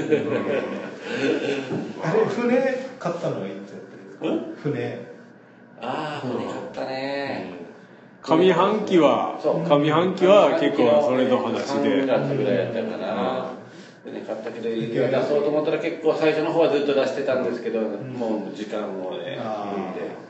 [2.27, 2.51] 船
[2.99, 3.81] 買ったのはいつやっ
[4.21, 4.63] たんですか？
[4.63, 5.13] 船。
[5.81, 7.55] ああ船買ったね、
[8.23, 13.51] 上半期は上半期は結構それの話3で月ぐらいやったかな、
[14.05, 19.89] でね買ったけど出そうと思ったら結構最初の方はずっと出してたんですけど、もう時間もねあー。
[19.89, 20.23] うんで。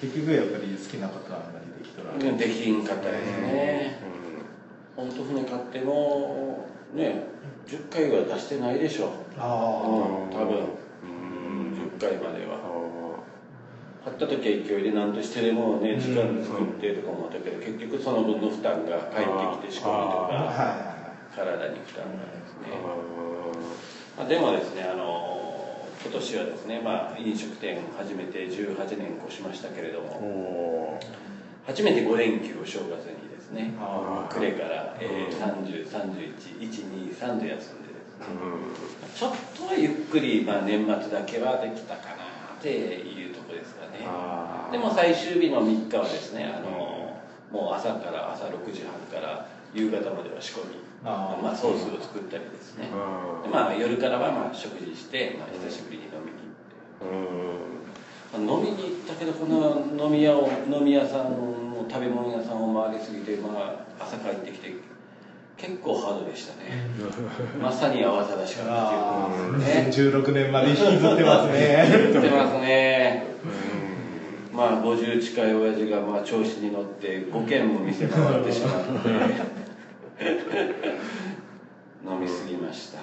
[0.00, 2.14] 結局やっぱり好きなことはあんまりできとら。
[2.14, 2.36] ん。
[2.38, 4.00] できんかったですね。
[4.96, 7.24] 本当船買ってもね
[7.66, 9.12] 10回は出してないでしょ。
[9.38, 10.58] あうん多分。
[11.04, 11.72] うん。
[11.96, 13.20] 10回まであは
[14.04, 20.96] 買った時は勢いで何としてでもね時間で作ってとか思ったけど結局その分の負担が返ってきて仕込みとかは
[21.36, 22.24] 体に負担が
[24.16, 25.38] まあ、でもですねあの
[26.02, 31.00] 今年はですね、まあ、飲食店始めて18年越しましたけれどおもお
[31.66, 37.70] 初めて5連休を正月にですねあ暮れから、えー、30311213で休んでですね
[39.14, 42.24] ちょっとはゆっくり、まあ、年末だけはできたかな
[42.58, 44.06] っていうところですかね。
[44.70, 47.18] でも最終日の3日はですねあの
[47.50, 52.90] もう朝から朝6時半から夕方までは仕込みあーまあ、ソースを作ったりですね。
[52.92, 53.42] うん。
[53.42, 57.16] でまあ、夜からはまあ食事して、まあ、久しぶりに飲みに行って、
[58.36, 58.46] うん。
[58.46, 64.74] まあ、飲みに行ったけどこの飲み屋を飲み屋さんの食べ物屋さんを回りすぎて、まあ、朝帰ってきて
[65.56, 66.86] 結構ハードでしたね。
[67.60, 69.86] まさに慌ただしかったあっていうね。
[69.88, 72.10] 2016年まで引きずってますね。
[72.12, 73.26] 言ってますね。
[74.52, 79.69] まあ50近い親父がまあ調子に乗って5軒も店回ってしまって
[82.04, 82.98] 飲みすぎました。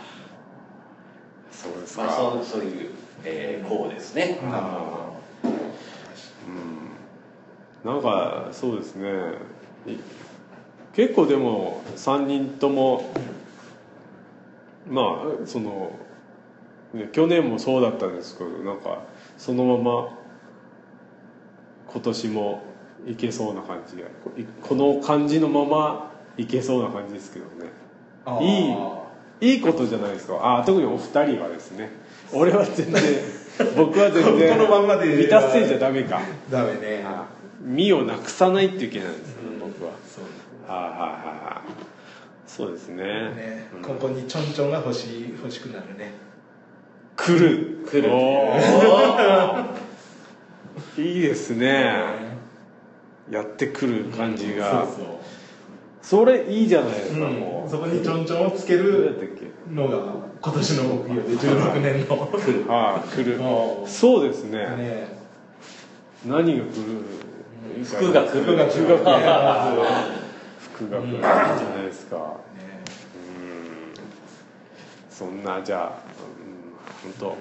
[1.52, 2.92] そうですか、まあそうそういう、
[3.24, 4.40] えー、こうですね。
[4.44, 4.46] う
[7.88, 7.92] ん。
[7.92, 9.10] なんかそうですね。
[9.88, 9.98] い
[10.94, 13.12] 結構でも3人とも
[14.90, 15.02] ま
[15.44, 15.92] あその、
[16.94, 19.04] ね、去年もそうだったんですけどなんか
[19.38, 20.18] そのまま
[21.88, 22.64] 今年も
[23.06, 27.72] いけそうな感じがこいこの感じのままいけそうな感じですけどね。
[28.26, 29.08] どいいあ
[29.40, 30.60] いいことじゃないですか。
[30.60, 31.90] あ特にお二人はですね。
[32.34, 33.04] 俺は全然
[33.76, 35.08] 僕は全然このまんまで。
[35.16, 36.22] 満たせじゃダメか。
[36.50, 37.06] ーダメね。
[37.62, 39.92] 身をなくさないといけないんですよ、僕は。
[40.08, 40.26] そう。
[40.72, 41.70] はいはいはいはい。
[42.48, 43.04] そうですね。
[43.04, 43.68] ね。
[43.82, 46.12] ここにちょんちょんが欲しい欲しくなるね。
[47.16, 47.86] 来る。
[47.90, 48.10] 来る
[51.04, 51.94] いいですね。
[53.30, 54.86] やってくる感じが。
[54.86, 55.17] そうそう
[56.08, 57.34] それいいじゃないですか、うん。
[57.34, 57.70] もう。
[57.70, 59.36] そこにちょんちょんをつける
[59.70, 59.98] のが
[60.42, 62.30] 今年の目標で16年の。
[62.74, 63.38] ああ来る。
[63.86, 64.60] そうですね。
[64.78, 65.08] ね。
[66.26, 66.78] 何が来
[67.76, 67.84] る？
[67.84, 68.44] 服が来る。
[68.44, 68.98] 服が来る。
[70.60, 71.18] 服が来る。
[71.18, 71.28] じゃ
[71.76, 72.38] ないですか。
[75.10, 75.90] そんなじゃあ、
[77.04, 77.38] うん、本当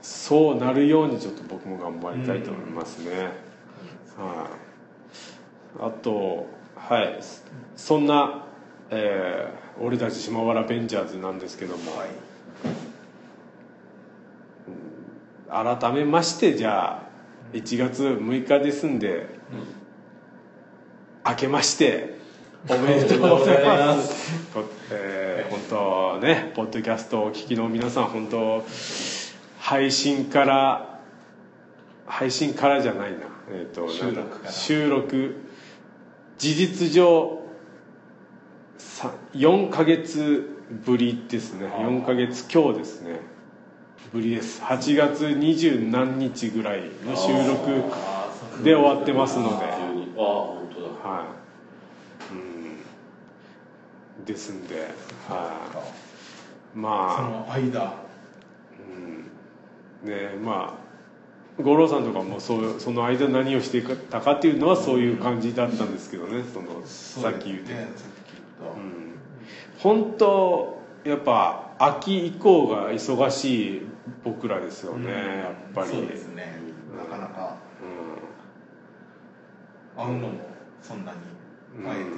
[0.00, 3.10] そうなるようにちょっと僕も頑張りたいと思いますね、
[4.16, 4.48] は
[5.80, 6.46] い、あと
[6.78, 7.20] はい。
[7.76, 8.44] そんな、
[8.90, 11.92] えー俺たち島原ベンジャーズなんですけども、
[15.48, 17.02] 改めましてじゃあ
[17.52, 19.28] 1月6日ですんで、
[21.24, 22.18] 明けまして
[22.68, 24.48] おめでとうございます。
[24.52, 28.64] こえー本当ね、ポッドキャストをお聞きの皆さん、本当、
[29.58, 31.00] 配信から、
[32.06, 33.18] 配信からじゃないな、
[33.50, 35.36] えっ、と、収録収録、
[36.38, 37.42] 事実上、
[38.78, 40.48] さ4ヶ月
[40.86, 43.20] ぶりですね、4ヶ月今日ですね、
[44.12, 44.62] ぶりです。
[44.62, 47.92] 8月二十何日ぐらいの収録
[48.62, 49.64] で終わってますので。
[49.64, 49.74] ああ
[50.16, 51.10] 本当だ。
[51.10, 51.24] は
[52.30, 52.34] い、
[54.20, 54.88] うん、ですんで、はい、
[55.72, 57.94] そまあ、の間。
[60.04, 60.87] うん、ねまあ
[61.58, 69.18] 五郎さんとかもそうその間何をしてたかっていうのはそういう感じだったんですけどねそのさっき言って、ね、さっき言った、うん、
[69.78, 73.82] 本当やっぱ秋以降が忙しい
[74.24, 75.90] 僕らですよね、うん、やっぱり。
[75.90, 76.58] そうですね。
[76.96, 77.56] なかなか、
[79.96, 80.34] うん、会うのも
[80.82, 81.18] そんなに
[81.84, 82.10] 会えて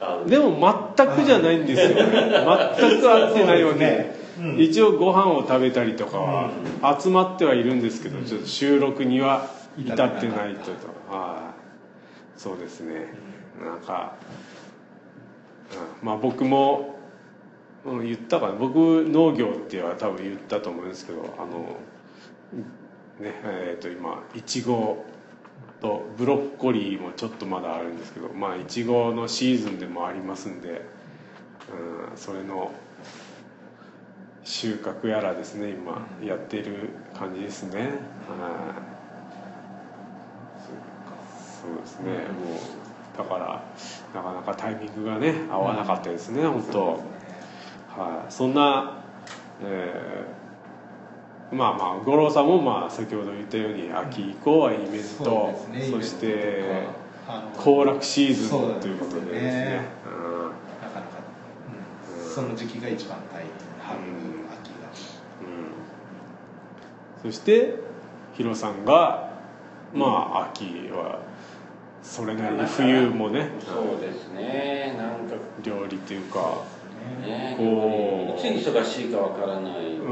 [0.00, 1.94] ない、うん、でも全くじゃないんですよね。
[2.78, 4.19] 全く会ってないわけ
[4.58, 6.50] 一応ご飯を食べたりとかは
[7.00, 11.54] 集まってはいるんですけど、ちょっと収録には至ってないとと、は
[12.36, 13.06] い、そうですね。
[13.62, 14.14] なんか、
[16.00, 16.96] うん、まあ僕も、
[17.84, 18.52] うん、言ったかな。
[18.54, 21.76] 僕農業っては多分言ったと思うんですけどあの
[23.20, 25.04] ねえー、と今いちご
[25.80, 30.82] とブロッコリーもちょっとまだあるんですけどまあいちごのシーズンでもありますんで、
[32.10, 32.72] うん、それの
[34.44, 37.90] 収穫やらですね今やっている感じですね、はい。
[41.60, 42.10] そうですね。
[42.10, 42.58] もう
[43.18, 43.62] だから
[44.14, 46.86] なかなかタイミングがね合わなかったですね、うん、本当。
[48.00, 48.32] はい。
[48.32, 49.02] そんな、
[49.62, 56.86] えー、まあまあ五郎さんもまあ先ほど言ったように秋以降はイベント、そね、そして
[57.58, 60.50] 行楽シーズンということでですね、うん、
[60.80, 61.18] なかなか、
[62.24, 63.50] うん、その時期が一番大変
[63.80, 63.98] 春、
[67.22, 67.74] そして
[68.34, 69.30] ヒロさんが
[69.94, 71.20] まあ秋は
[72.02, 74.94] それなりに冬もねそうですね。
[74.96, 75.36] なんか。
[75.62, 76.64] 料理っていうか
[77.20, 80.02] ねこういつ忙しいかわからないっていう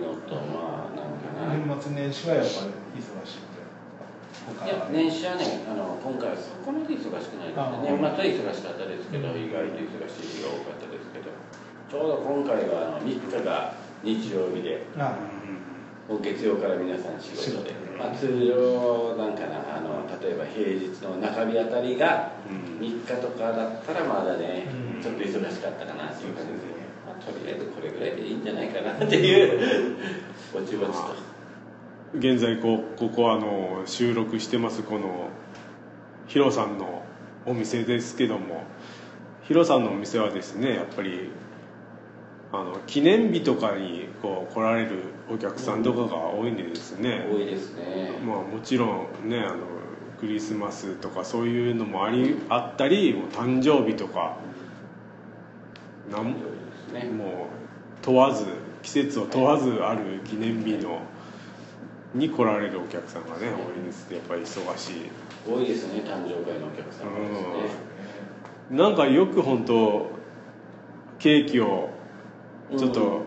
[0.00, 1.52] のと、まあなんかな。
[1.52, 3.50] 年末年始はやっぱり忙しい
[4.50, 7.66] いや年始はねあの今回はそこまで忙しくないですね。
[7.82, 11.30] 年末は忙しかったですけど、意外と忙しい日が多かったですけど
[11.90, 15.08] ちょうど今回はあの3日が日曜日で、もう
[16.18, 22.32] 月曜から皆さん仕事で、まあ、通常なんかなあの例えば平日の中日あたりが
[22.80, 24.66] 3日とかだったらまだね、
[25.00, 26.58] ちょっと忙しかったかなっていう感じで、
[27.06, 29.96] まあ、とりあえずこれぐらいでいいんじゃないかなっていう。
[30.52, 31.30] ぼちぼちと。
[32.18, 35.28] 現在こここあの収録してますこの
[36.26, 37.02] ヒロさんの
[37.46, 38.64] お店ですけども
[39.44, 41.30] ヒロさんのお店はですねやっぱり
[42.52, 48.18] あの記念日とかにこう来られるお客さんとかが多いんでですね、多いですね。
[48.26, 49.56] まあもちろんねあの
[50.18, 54.36] クリスマスとかそういうのもありあったりもう誕生日とか
[56.10, 56.34] なん、
[56.92, 57.28] ね、もう
[58.02, 58.44] 問わず
[58.82, 61.00] 季節を問わずある記念日の
[62.14, 65.10] に来られるお客さんがね多いですやっぱり忙しい。
[65.48, 67.48] 多いですね誕生会のお客さんがですね、
[68.72, 70.10] うん、なんかよく本当
[71.18, 71.89] ケーキを
[72.76, 73.22] ちょっと、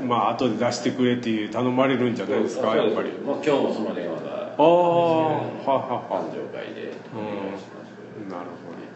[0.00, 5.78] うん、まあ後で出してくれっていう頼まれるんじゃないですかやっぱり、まあ、今日もその電話がああはは
[6.08, 6.24] は。
[6.24, 7.90] 誕生会でお願いします、
[8.22, 8.90] うん、なるほどね。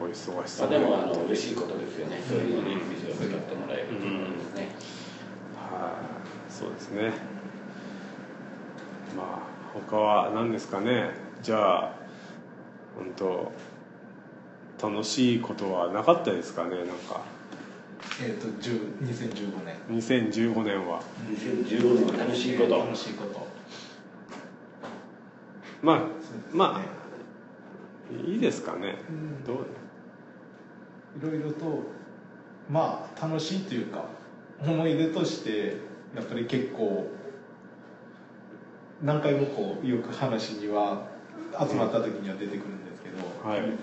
[0.00, 4.68] お忙しそう、まあ、でもあの嬉しいことですよね、そういうのに店を使ってもらえるということですね、
[5.56, 6.00] は
[6.48, 7.12] い、そうですね。
[9.16, 11.10] まあ他は何ですかね。
[11.42, 11.92] じゃあ
[12.96, 13.52] 本当
[14.82, 17.22] 楽しいことはなかったですかねなんか
[18.22, 19.76] えっ、ー、と2015年。
[19.90, 21.02] 2015年は。
[21.30, 22.78] 2015年楽しいこと。
[22.78, 23.46] 楽しいこと。
[25.82, 26.04] まあ、ね、
[26.52, 26.94] まあ
[28.26, 29.66] いいですかね、うん、どう？
[31.18, 31.82] いろいろと
[32.70, 34.06] まあ楽しいというか
[34.60, 35.76] 思い出として
[36.14, 37.06] やっぱり結構
[39.02, 41.06] 何回もこうよく話には
[41.52, 43.78] 集まった時には出てくるんですけど、はい、うん、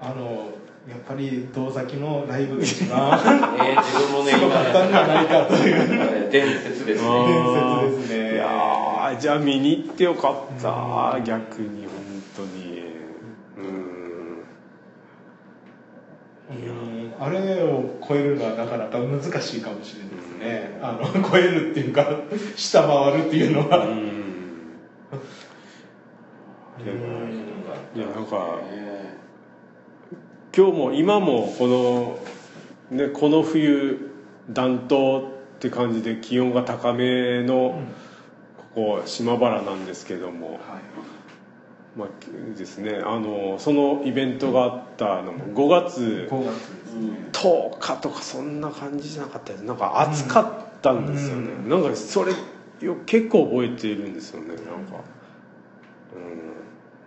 [0.00, 0.50] あの
[0.88, 3.08] やっぱり遠崎のライブが一番
[3.56, 7.08] えー、自分もねすごかったんじゃないかという伝説ですね。
[7.08, 8.34] 伝説ですね。
[8.34, 12.84] いやじゃあ見に行ってよかった、うん、逆に本当に。
[13.56, 14.04] うん。
[17.18, 22.06] あれを超えるのはなかなか難しいかもしれないですね、あの超えるっていうか
[22.56, 24.02] 下回るっていうのは、うん、
[27.96, 28.58] いやなんか、
[30.56, 34.08] 今日も今もこの、ね、この冬
[34.48, 37.82] 暖冬って感じで気温が高めの
[38.74, 40.58] ここ島原なんですけども、はい。
[41.96, 42.08] まあ
[42.56, 46.46] ですね、あのそのイベントがあったのも5月 ,5 月、
[47.00, 52.32] ね、10日とかそんな感じじゃなかったですなんか暑かったんですよね、うん、なんかそれ
[53.06, 55.02] 結構覚えているんですよねなんか。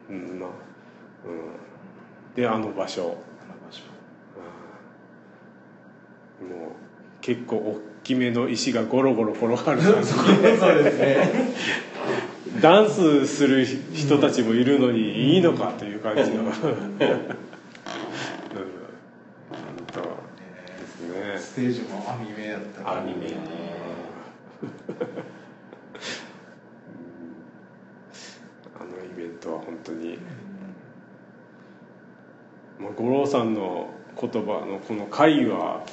[0.10, 0.50] うん、うん、まあ
[1.26, 1.32] う
[2.34, 2.36] ん。
[2.36, 3.18] であの場所
[6.42, 6.72] もう
[7.22, 10.92] 結構大きめの石がゴロゴロ転がる感じそうで。
[10.92, 11.54] すね
[12.62, 16.56] ダンスする人たちもいるのにいいのかという感じの、うん、本
[19.92, 20.08] 当で
[20.88, 21.38] すね。
[21.38, 23.36] ステージも網目やったアニメね
[28.80, 30.18] あのイベントは本当に、
[32.80, 35.84] まあ、五郎さんの言葉のこの会は、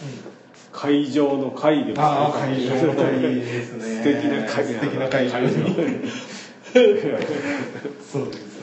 [0.72, 3.84] 会場の会でもああ会場の会ですね。
[3.84, 5.40] 素敵な会素敵な会場。
[5.40, 5.50] に
[8.00, 8.54] そうです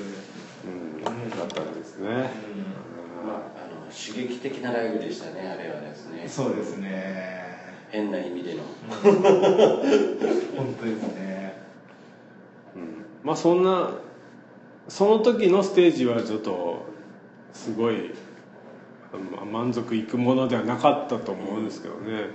[0.66, 2.26] うん、だったんですね、まあ、
[3.55, 6.28] あの刺激的なライブでしたねあれはですね。
[6.28, 7.41] そうですね。
[7.89, 8.64] 変な意味での。
[9.01, 11.57] 本当ですね。
[12.76, 13.05] うん。
[13.24, 13.91] まあそんな
[14.88, 16.86] その時のステージはちょっと
[17.53, 18.14] すごいまあ
[19.51, 22.30] 満足いくものではなかったと思うんですけどね。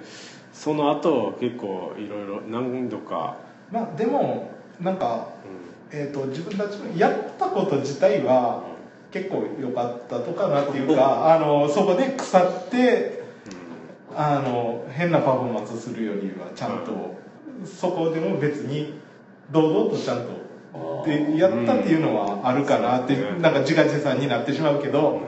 [0.53, 3.37] その後結構いろいろ何度か、
[3.71, 4.51] まあでも
[4.81, 5.29] なんか、
[5.93, 8.65] うえー、と自分たちのやったこと自体は
[9.11, 13.23] 結構良かったとかなっていうかあのそこで腐って
[14.15, 17.17] あの変なパフォーマンスするよりはちゃんと、
[17.67, 18.95] そこでも別に
[19.51, 25.21] 堂々とちゃんとでやったっていうのはあるかなって、うんなんか自画自賛になってしまうけど、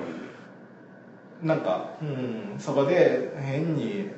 [1.42, 4.10] なんか、うん、そこで変に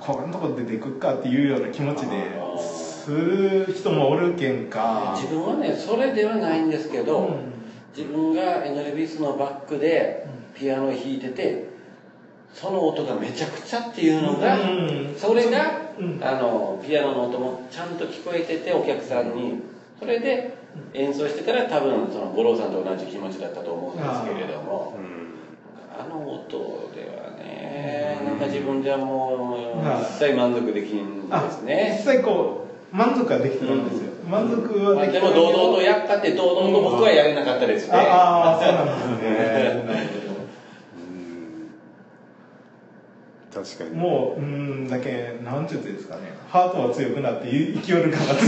[0.00, 5.14] ここのとこ出てくっかっていうような気持ちでする人もおるけんか。
[5.16, 7.52] 自分はねそれではないんですけど、うん。
[7.96, 11.68] 自分がエネルビスのバックでピアノを弾いてて
[12.52, 15.14] その音がめちゃくちゃっていうのが、うん。
[15.16, 16.20] それが、うん。
[16.22, 19.62] あのピアノの音もちゃんと聞こえててお客さんに。
[19.98, 20.54] それで
[20.92, 24.94] 演奏してたら多分その五郎さんと同じ気持ちだったと思うんですけれども
[26.24, 28.20] 音ではね。
[28.24, 30.02] なんか自分じゃもうはい。
[30.02, 31.94] 一切満足できんあですね。
[31.98, 32.62] 実際こ
[32.92, 40.26] う満足はできてたんですよ、満足はできてたけども堂々とやったって堂々と僕はやれなかったですね、ああそうなんですね。
[43.52, 43.90] 確かに。
[43.90, 46.34] もううんだけなんていうんですかね。
[46.48, 48.44] ハートは強くなって勢いるかな って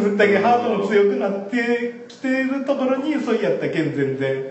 [0.00, 4.46] ずっとだけハートも強くなってきてるところにそうやったけん全然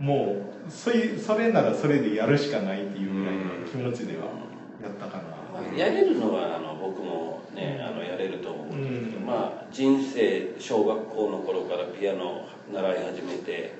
[0.00, 0.36] も
[0.66, 4.24] うそいそれならそれでやるしかないっていうぐらいの気持ちでは
[4.82, 9.26] やったかな、まあやれるのはあの僕もねあのやれると思うんですけど、うん。
[9.26, 13.74] まあ人生小学校の頃からピアノを習い始めて、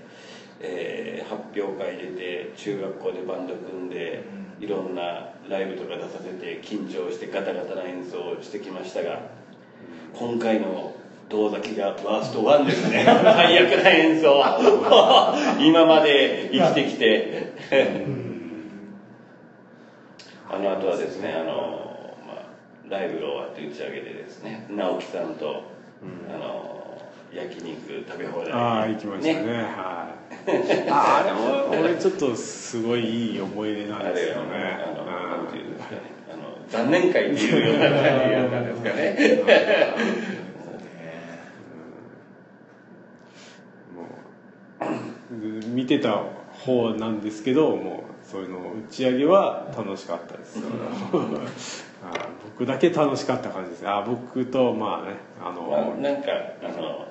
[0.60, 4.24] えー発表会出て中学校でバンド組んで、
[4.60, 9.20] いろんなライブとか出させて緊張してガタガタな演奏をしてきましたが
[10.12, 10.94] 今回の
[11.30, 13.04] 胴崎がワースト1ですね。
[13.06, 14.42] 最悪な演奏。
[15.62, 17.52] 今まで生きてきて。
[20.52, 22.46] あの後はですねあの、まあ、
[22.88, 25.62] ライブが終わって打ち上げでですね直樹さんと、
[26.28, 27.00] あの
[27.32, 29.52] 焼肉食べ放題ああ行きましたね。
[29.62, 30.90] はい。
[30.90, 34.50] ああれも俺ちょっとすごいいい思い出なんですよね。
[34.84, 39.60] あのあの残念会っていうような感じだったんですかね
[43.94, 44.94] もう
[45.30, 46.22] 見てた
[46.64, 50.58] 方なんですけどもうそういうの打ち上げは楽しかったです。
[52.02, 52.28] あ
[52.58, 53.88] 僕だけ楽しかった感じです。
[53.88, 56.30] あ僕とまあねあの、まあ、なんか
[56.62, 57.06] あの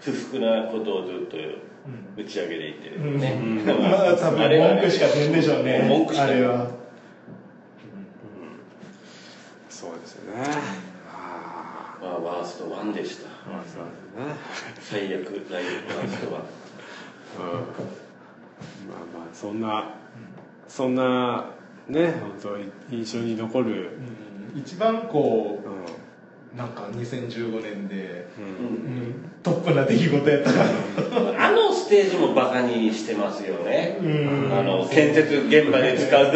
[0.00, 1.36] 不服なことをずっと
[2.16, 3.64] 打ち上げで言ってるね、うん。
[3.90, 5.86] まあ多分文句しか出んでしょうね。
[5.88, 6.24] 文句しか。
[6.24, 6.66] あれは。
[9.68, 10.42] そうですよね。
[11.12, 13.28] あまあ、ワースト1でした。
[13.28, 13.30] ね。
[14.80, 16.65] 最悪ライブワースト1うん
[17.42, 17.52] まあ
[19.18, 19.94] まあそんな
[20.68, 21.50] そんな
[21.88, 23.90] ね本当印象に残る、
[24.54, 24.60] うん。
[24.60, 25.72] 一番こうん。
[25.72, 25.86] う
[26.56, 28.44] なんか2015年で、うん。
[28.44, 28.48] う
[29.08, 29.14] ん。
[29.42, 30.52] トップな出来事やった。
[30.52, 34.58] からあのステージもバカにしてますよね、うん。
[34.58, 36.26] あの建設現場で使う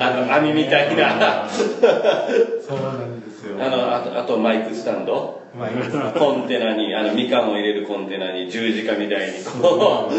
[0.00, 1.44] あの網みたいな。
[1.44, 3.56] あそうなんですよ。
[3.56, 10.14] のあとあとマイクスタンドまあいいですコンテナにあのみかんを入れるコンテナに十字架みたいにこう。
[10.14, 10.18] で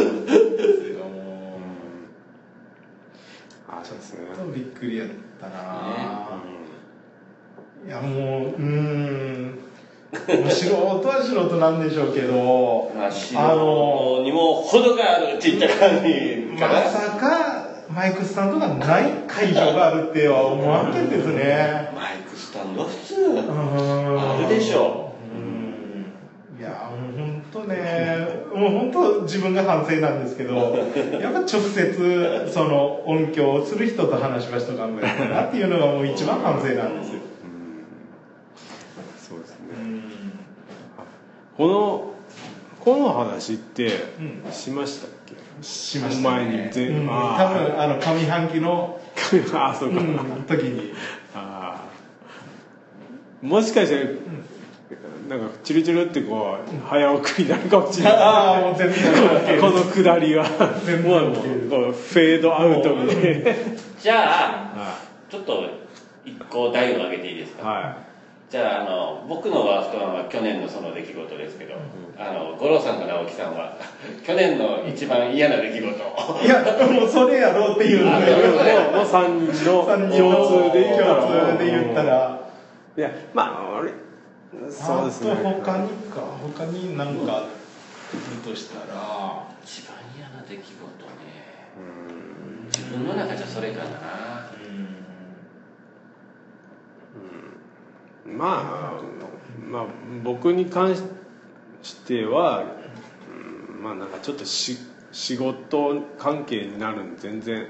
[0.84, 1.60] すよも
[3.70, 4.28] あそうですね。
[4.34, 5.08] うちょっとびっくりやっ
[5.40, 5.54] たな、
[6.44, 6.58] ね。
[7.86, 9.60] いやもううーん
[10.50, 12.92] 素人は素人なんでしょうけど。
[12.96, 21.92] まあ素人にも程があるっていった感じまさかマイクスタンドがない会場があるっては思わんけんですね。
[21.96, 23.16] マイクスタンドは普通。
[23.16, 24.20] うん。
[24.20, 25.04] あるでしょ。
[25.06, 25.07] う
[26.68, 30.56] やもう本当ねもう本当自分が反省なんですけど
[31.20, 37.20] やっぱ直接その音響をする人と話しましと考えたなっていうのがもう一番反省なんですよ、
[39.18, 39.58] そうですね、
[41.58, 42.14] この
[42.84, 43.90] この話って
[44.52, 49.00] しましたっけ、しました前にね、全うん、多分あの上半期の、
[49.54, 50.94] あそうか、うん、時に。
[51.36, 53.48] あー。
[53.48, 54.18] もしかして、
[55.28, 58.14] なんかチルチルってこう早送りになるかもしれない。
[58.14, 60.46] ああもう全然この下りは
[60.86, 63.52] 全然もう OK こうフェードアウトみたいな
[64.00, 65.00] じゃあは
[65.30, 65.64] ちょっと
[66.26, 67.66] 一個台を上げていいですか、い。
[67.66, 68.08] は
[68.50, 71.74] じゃああの僕のワーストワンは去年のその出来事ですけど、
[72.18, 73.76] あの五郎さんと直樹さんは
[74.26, 76.42] 去年の一番嫌な出来事を。
[76.42, 81.16] いやもうそれやろうっていうのがあいもうもう3人の三人の共通で言ったら。
[81.16, 82.40] 共通で言ったら。
[82.98, 83.67] いやまあ俺
[84.70, 85.32] そうですね。
[85.32, 87.46] あと他にか他になんかい
[88.36, 89.48] るとしたら。
[89.64, 91.48] 一番嫌な出来事ね。
[92.68, 94.28] 自分の中じゃそれかな。
[98.26, 99.02] まあ
[99.70, 99.86] まあ
[100.24, 102.64] 僕に関しては、
[103.74, 103.84] うん。
[103.84, 104.78] まあなんかちょっとし
[105.12, 107.66] 仕事関係になるんで全然、うん、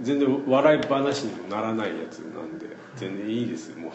[0.00, 2.66] 全然笑い話にもならないやつなんで
[2.96, 3.92] 全然いいですもう。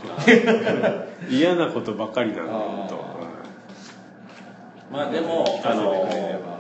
[1.30, 3.06] 嫌なことばかりなんで本当は。
[4.92, 6.58] まあでもあの聞かせてくれれば。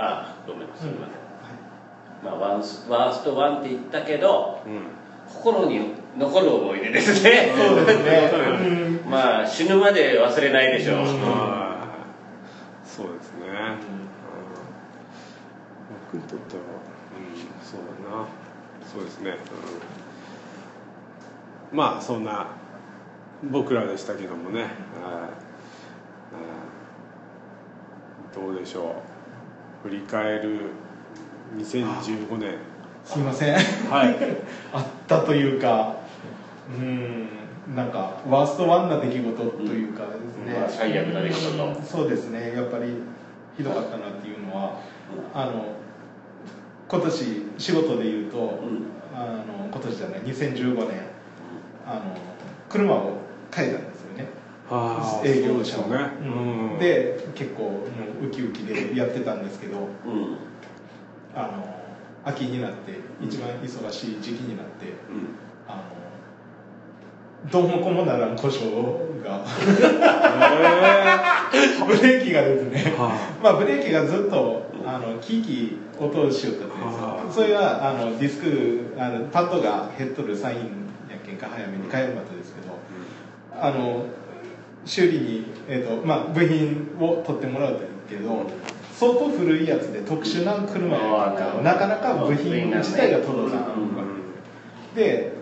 [0.00, 0.90] あごめんなさい、
[2.24, 4.82] まあ、ワンスワーストワンって言ったけどいうん。
[5.28, 7.52] 心に残る思い出ですね。
[7.56, 8.30] そうですね。
[9.04, 11.06] う んまあ死ぬまで忘れないでしょう、
[12.84, 13.48] そうですね、
[16.12, 16.62] 僕にとっては
[18.92, 19.36] そうですね、
[21.72, 22.46] うん、まあそんな
[23.50, 24.70] 僕らでしたけどもね、はい。
[28.34, 29.02] うんどうでしょ
[29.84, 29.88] う。
[29.88, 30.70] 振り返る
[31.56, 32.56] 2015年。
[33.04, 33.54] すいません。
[33.54, 34.16] はい。
[34.72, 35.96] あったというか
[36.68, 37.28] うん
[37.74, 42.54] なんかワーストワンな出来事というかですね、まあ最悪な出来事うんそうですね。
[42.54, 42.94] やっぱり
[43.56, 44.80] ひどかったなっていうのは
[45.34, 45.77] あの
[46.88, 48.86] 今年仕事で言うと、ん。
[49.14, 51.02] あの今年じゃない2015年
[51.84, 52.16] あの
[52.68, 53.18] 車を
[53.52, 54.28] 変えたんですよね。
[55.24, 55.90] 営業者を。
[55.90, 56.24] でね、う
[56.76, 56.78] ん。
[56.78, 57.80] で結構も
[58.22, 59.86] うウキウキでやってたんですけどうん。
[61.34, 61.74] あの
[62.24, 64.92] 秋になって一番忙しい時期になって
[65.66, 65.82] あの
[67.50, 68.70] どうもこうもならん故障
[69.24, 69.40] が
[71.86, 80.58] ブレーキがですね、はまあブレーキがずっとあのキーキー音しよったんですはあよそれはあのディスクあのパッドが減っとるサイン
[81.10, 82.78] やけんか早めに変えるかったですけど
[83.60, 84.06] あの
[84.86, 88.46] 修理に、えーとまあ、部品を取ってもらうけど
[88.94, 93.60] 相当古いやつで特殊な車やなかなか部品自体が届かん
[93.94, 94.04] わ
[94.94, 95.00] け。
[95.00, 95.37] で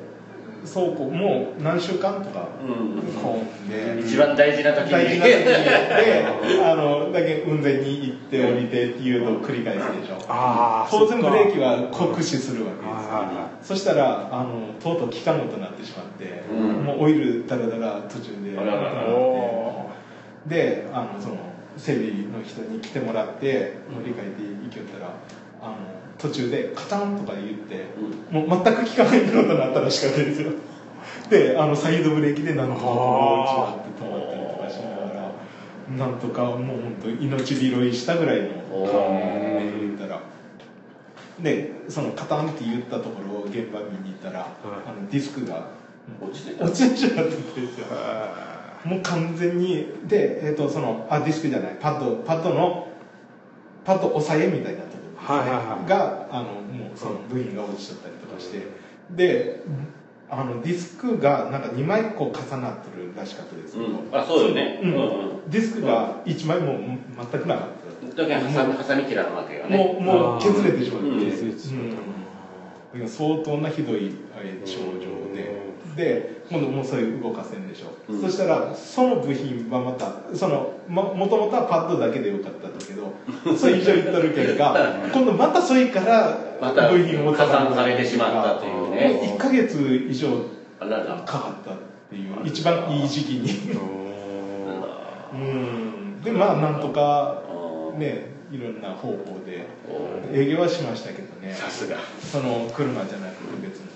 [0.66, 3.02] 倉庫もう何週間とかうん。
[3.22, 4.92] 混んで一番大事な時に。
[4.92, 10.16] 大事な時にで あのだけ運転に行って降りてっていうのを繰り返すでしょ。
[10.28, 13.06] ああ当然ブレーキはは酷使するわけです。
[13.08, 16.84] よはいはいはそしたらあのとうとう効かんことになってしまって、うん。
[16.84, 18.58] もうオイルダラダラ途中で。
[18.58, 18.92] あららら。
[18.92, 19.66] なって
[20.46, 21.36] であのその
[21.76, 25.10] 整備の人に来てもらって乗り換えて行きよったら
[25.60, 25.76] あの
[26.18, 27.86] 途中でカタンとか言って、
[28.30, 30.52] もう全く効かないことになったらしかったですよ。
[31.30, 40.20] であのサイドブレーキでなんとかこう止まったりとかしながらなんとかもう本当命拾いしたぐらいの感じで言ったら。
[41.40, 44.46] でそのカタンって言ったところを現場見に行ったら、
[44.86, 45.68] あのディスクが
[46.18, 47.86] 落ちてちてしまってたんですよ。
[48.84, 52.88] もう完全にで、えー、とそのあディスクじゃないパッドパッドの
[53.84, 54.84] パッド押さえみたいな
[55.26, 55.88] はいはいはい。
[55.88, 58.66] があのもうその部品が落ちちゃったりとかして
[59.10, 59.60] で
[60.28, 64.08] あのディスクがなんか2枚こう重なってるらしかったですけど、うん。
[64.12, 64.80] あそうよね。
[64.82, 64.94] うん。
[64.94, 65.50] うんうん。
[65.50, 66.98] ディスクが1枚も
[67.30, 67.68] 全くなかっ
[68.14, 69.76] ただけどハサミハサミ切らなわけよね。
[69.76, 71.20] もうもう削れてしまって、うん。
[71.20, 71.96] 削れてしまった
[72.94, 73.00] うん。
[73.00, 74.95] いや相当なひどいえー症状
[75.96, 78.16] で、で今度もうそれ動かせんでしょ、う。
[78.16, 78.20] ん。
[78.20, 83.12] そしたらその部品はまたそのももともとはパッドだけでよかったんだけど
[83.56, 84.76] それ以上いっとるけんが
[85.12, 86.38] 今度またそれから
[86.90, 89.20] 部品を加算されてしまったというね。
[89.26, 90.28] もう1か月以上
[90.78, 90.86] か
[91.38, 91.74] かったっ
[92.10, 93.76] ていう一番いい時期に。
[95.34, 96.22] うん。
[96.22, 97.42] でまあなんとか
[97.96, 99.66] ねいろんな方法で
[100.32, 101.54] 営業はしましたけどね。
[101.54, 101.96] さすが。
[102.20, 103.86] その車じゃなくて別の。
[103.86, 103.95] 車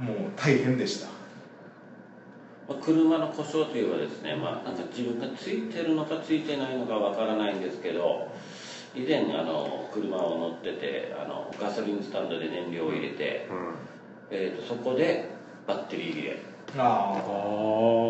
[0.00, 1.20] もう大変でした。
[2.82, 8.28] 車の故障といえばですね、まあ、なんか自分がついてるのかついてないのかわからないんですけど
[8.94, 13.48] 以前あの車を乗っててあのガソリンスタンドで燃料を入れて、
[14.30, 15.30] えーと、そこで
[15.66, 16.38] バッテリー切れ。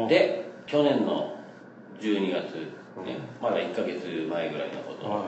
[0.09, 1.37] で去年の
[2.01, 2.55] 12月、
[3.05, 5.25] ね、まだ1か月前ぐらいのこと、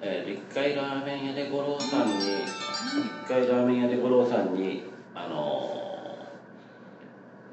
[0.00, 6.16] えー、1回ラーメン屋で五郎さんに1回ラーメン屋で五郎さんにあの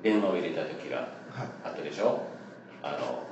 [0.02, 1.10] 電話を入れた時が
[1.64, 2.06] あったでしょ、
[2.82, 3.24] はい、あの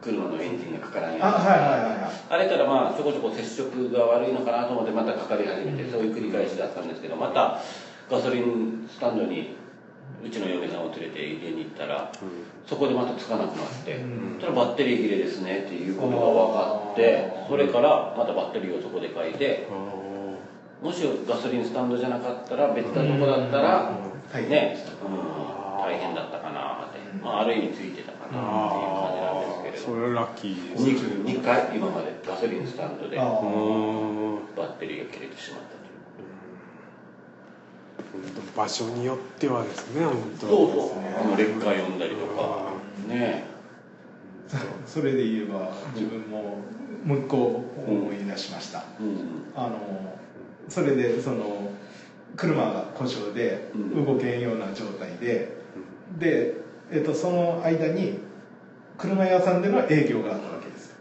[0.00, 1.18] 車のエンジンがかからない。
[1.20, 7.60] あ,、はいはいはい、あれからまあちょこちょこ接触が悪いのかなと思ってまたかかり始めて、そういう繰り返しだったんですけどまた
[8.10, 9.56] ガソリンスタンドに
[10.24, 12.12] うちの嫁さんを連れて家に行ったら、
[12.66, 19.68] そこでまたつかなくなって、うん、そしたらバッテリー切れですねっていうことが分かってそれからまたバッテリーをそこで変えて
[20.82, 25.50] もしガソリンスタンドじゃなかったら別なとこだったら、ね、うん。
[25.80, 30.90] 大変だったかなって、まあ、ある意味ついてたかなっていう感じなんですけれどそれはラッキーですね。
[30.92, 35.80] 2, 2回今までガソリンスタンドでバッテリーが切れてしまった
[38.56, 40.46] 場所によってはですね本当。
[40.46, 40.90] そうそう。
[41.20, 42.72] あの劣化読んだりとか。
[43.08, 43.44] ね。
[44.86, 46.58] それで言えば自分も
[47.04, 49.78] もう一個思い出しました、うん、あの
[50.70, 51.70] それでその
[52.36, 55.52] 車が故障で動けんような状態で、
[56.18, 56.54] で、
[56.90, 58.18] えっと、その間に
[58.96, 60.94] 車屋さんでの営業があったわけです、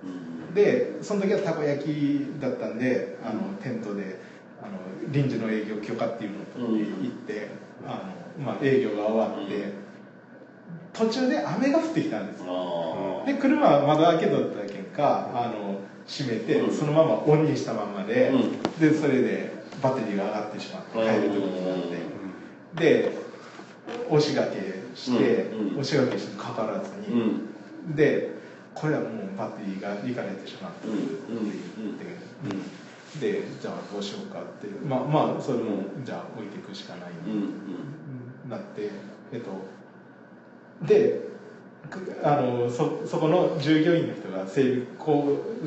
[0.53, 4.19] でその時はたこ焼きだったんであのテントで
[4.61, 4.79] あの
[5.11, 7.47] 臨時の営業許可っていうのを取って行って、
[7.85, 9.73] あのまあ、営業が終わって、
[10.93, 18.31] 途中で雨が降ってきたんですで車は窓開けとったけんかあの閉めて、そのままオンにしたままで、
[18.79, 21.77] でそれでバッテリーが上がってしまって帰るということになっ
[22.75, 23.17] て、で
[24.09, 27.41] 押しがけして、押しがけしてかからずに、
[27.95, 28.31] で
[28.75, 30.97] これはもうバッテリーがいかれてしまったって
[31.77, 32.05] 言って、
[33.19, 37.09] でじゃあどうしようかってまあまあそれもじゃあ置いていくしかない。
[37.25, 38.89] になって
[39.31, 39.51] えっと
[40.85, 41.29] で
[42.23, 44.85] あのそそこの従業員の人が整備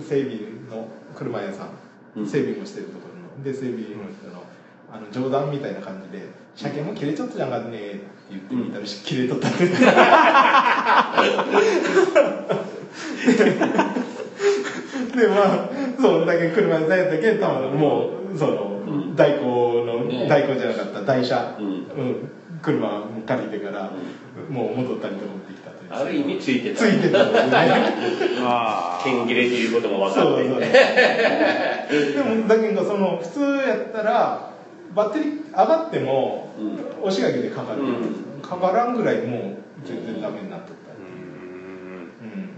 [0.08, 0.36] 整備
[0.70, 3.11] の車屋さん整備もしてるところの
[3.42, 4.44] で整備の人の
[4.92, 9.66] あの冗談みたいな感じで「車検も切れちゃったじゃんかね」って言ってみたら、切れとったんで
[15.16, 15.68] でまあ
[16.00, 22.30] そんだけ車でやったけたまもうその、代行の、代行じゃなかった台車、うん、
[22.62, 23.90] 車借りてから、
[24.48, 25.61] もう戻ったりとかもできたという
[25.92, 26.78] ある意味ついてた。
[26.78, 27.24] ついてた。
[27.28, 27.32] ね
[29.04, 30.60] 剣切れっていうことも分かってそうそう
[32.14, 34.52] でもだけどその普通やったら
[34.94, 36.50] バッテリー上がっても、
[37.02, 39.40] 押しがけでかかる、うん、かからんぐらいもう
[39.86, 40.72] 全然ダメになっとった。
[42.22, 42.50] うん。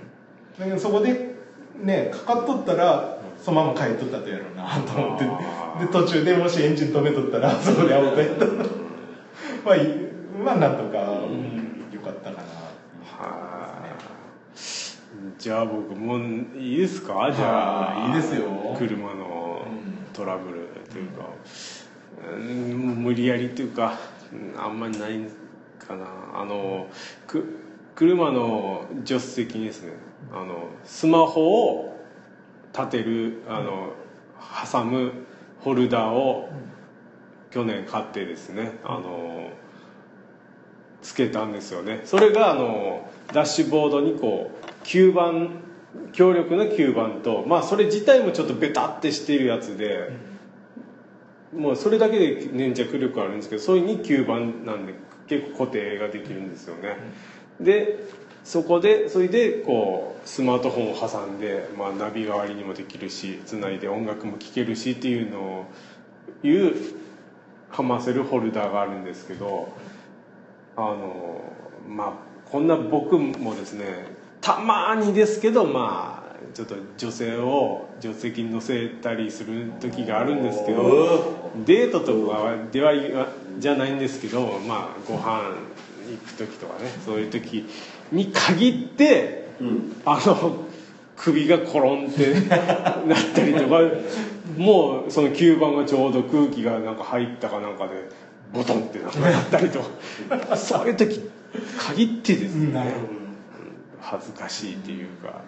[0.59, 1.35] だけどそこで
[1.80, 5.24] ねかかっとったらそのまま帰っとったとやろうなと思って。
[5.87, 8.47] で途中でもしエンジン止めとったらそこでアウトやった。
[8.47, 8.53] ま
[9.72, 9.76] あ
[10.45, 12.64] まあなんとか、うん、よかったかな
[13.03, 13.74] は
[15.45, 16.20] じゃあ僕もう
[16.59, 17.30] いいですか？
[17.30, 18.74] じゃあいいですよ。
[18.78, 19.66] 車の
[20.14, 21.28] トラブルというか、
[22.34, 23.99] 無理やりっていうか
[24.57, 25.20] あんまりない
[25.78, 26.07] かな。
[26.34, 26.86] あの
[27.26, 27.59] く
[27.95, 29.92] 車の助手席にですね
[30.32, 32.03] あのスマホを
[32.72, 33.92] 立てるあの
[34.72, 35.12] 挟む
[35.61, 36.49] ホルダーを
[37.51, 39.51] 去年買ってですねあの
[41.03, 42.01] つけたんですよね。
[42.07, 45.61] それがあのダッシュボードにこう吸盤
[46.12, 50.11] 強力な吸盤とまあそれ自体もちょっとベタってしているやつで、
[51.53, 54.95] もうそれだけで粘着力あるんですけどそれに吸盤なんで
[55.26, 56.97] 結構固定ができるんですよね、
[57.61, 57.99] で
[58.45, 65.66] そこでそれでこうスマートフォンを挟んで、まあ、ナビ代わりにもできるしつないで音楽も聴けるしっていうのを
[66.43, 66.74] いう
[67.72, 69.72] かませるホルダーがあるんですけど
[70.76, 71.43] あの
[71.89, 72.12] まあ
[72.51, 74.13] こんな僕もですね
[74.45, 82.92] たまにですけどまあちょっと女性を助手席に乗せたりする時があるんですけどデートとかでは
[83.59, 85.45] じゃないんですけどまあご飯
[86.11, 87.64] 行く時とかねそういう時
[88.12, 90.59] に限って、うん、あの
[91.16, 93.80] 首がコロンってなったりとか
[94.59, 98.11] もうその吸盤がちょうど空気がなんか入ったかなんかで
[98.53, 99.12] ボトンってなっ
[99.51, 99.82] たりと
[100.55, 101.30] そういう時
[101.78, 103.13] 限ってですね、うん、
[104.05, 105.40] 恥ずかしいっていうか。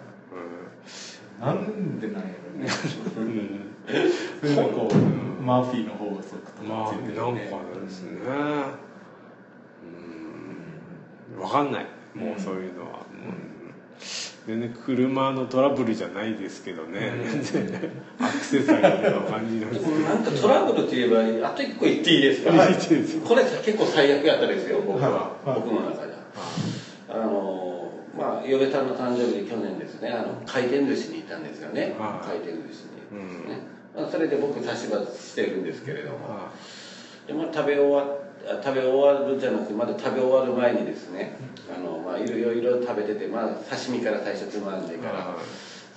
[1.39, 2.69] なんでなんやろね。
[3.17, 3.59] うん。
[4.41, 4.95] それこう
[5.43, 7.73] マーフィーの法則とかついてる、ね、まあなん。
[7.73, 8.19] かですね
[11.37, 11.71] 分かん。
[11.71, 11.85] ない
[12.15, 13.03] もうそういうのは、もう
[14.47, 17.11] 全然車のトラブルじゃないですけどね、
[17.43, 19.69] 全然アクセサリーの感じなん。
[19.71, 20.23] ですけどなん。
[20.23, 21.07] かトラブルといえ
[21.41, 26.17] ばあと一個言っていいですか、はいですこれ結構最悪やったですよ僕は、はい僕の中では
[27.09, 27.66] あの
[28.17, 32.25] まあ嫁さんの誕生日で去年ですねあの回転寿司に行ったんですよね、はい。
[32.25, 33.59] 回転寿司にですね、
[33.95, 36.51] まあ、それで僕差し歯してるんですけれども、あ
[37.27, 38.17] でまあ、食べ終わ
[38.49, 41.37] あ食べ終わるじゃなくてまだ食べ終わる前にですね
[41.75, 45.35] あの、まあ、いろいろ食べてて、まあ、刺身から最初つまんでからあ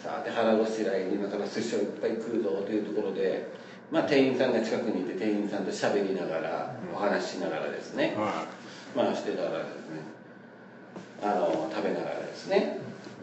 [0.03, 3.49] さあで腹ごしらえに今から寿司をいっぱい食うぞというところで、
[3.91, 8.47] まあ、店員さんが近くにいて店員さんと喋りながらお話ししながらですね、は
[8.97, 10.10] まあしてたらですね
[11.23, 12.79] あの食べながらですね。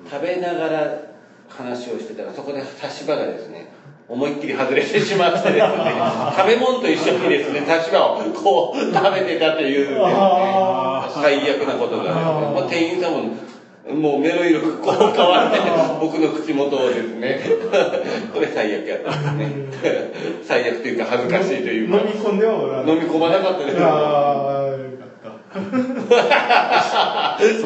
[0.10, 1.02] 食べながら
[1.50, 3.72] 話をしてたらそこで差し歯がですね
[4.08, 5.94] 思いっきり外れてしまってですね
[6.38, 9.98] 食べ物と一緒にですね差し歯をこう食べてたというね
[11.10, 13.20] 最悪なことがですねもう店員さんも
[13.94, 15.60] もう目の色がこう変わって
[16.02, 17.40] 僕の口元をですね
[18.34, 20.12] これ最悪やったんですね。
[20.44, 21.98] 最悪というか恥ずかしいというか。
[21.98, 23.78] 飲み込んでは飲み込まなかったです
[26.08, 26.16] そ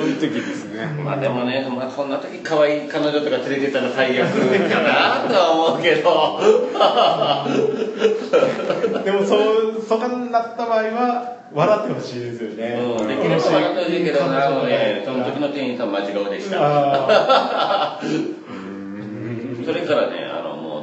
[0.01, 0.85] ういう時ですね。
[1.03, 4.35] まあでもね、まあ、そんな時可愛い彼女とか連れてたら最悪か
[4.81, 6.39] なとは思うけど。
[9.03, 9.41] でもそう
[9.87, 16.57] そうなった場合は笑ってほしいですよね、うんできれば笑ってほしいけどなもうねその時の店員さん間違うでした。
[16.61, 17.99] あ
[19.65, 20.30] それからね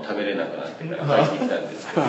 [0.09, 2.03] 食べれなくなってから帰ってきたんですけど。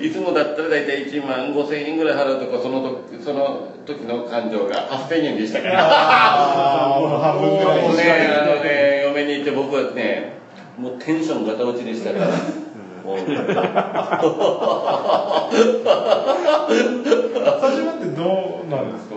[0.00, 5.74] いつもだったら大体1万5千円ぐらい払うとかその時その時の感情が8千円でしたから。
[7.00, 7.06] も
[7.92, 8.04] うね。
[8.40, 10.38] あのね嫁に行って僕はね
[10.78, 12.28] もうテンションガタ落ちでしたから。
[13.04, 13.24] もう始
[17.82, 19.14] まってどうなんですか？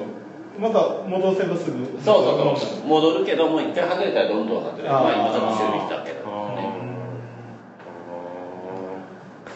[0.61, 1.77] また戻せばすぐ。
[1.85, 2.87] そうそうそう。
[2.87, 4.89] 戻るけどもう一回外れたらどんどん外れる。
[4.89, 6.21] まあ今ちょっと修理したけど。
[6.55, 6.69] ね。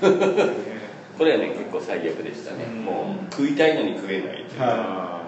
[1.15, 2.65] これはね結構最悪でしたね。
[2.65, 4.61] もう食いたいのに食えないっていう。
[4.61, 5.21] は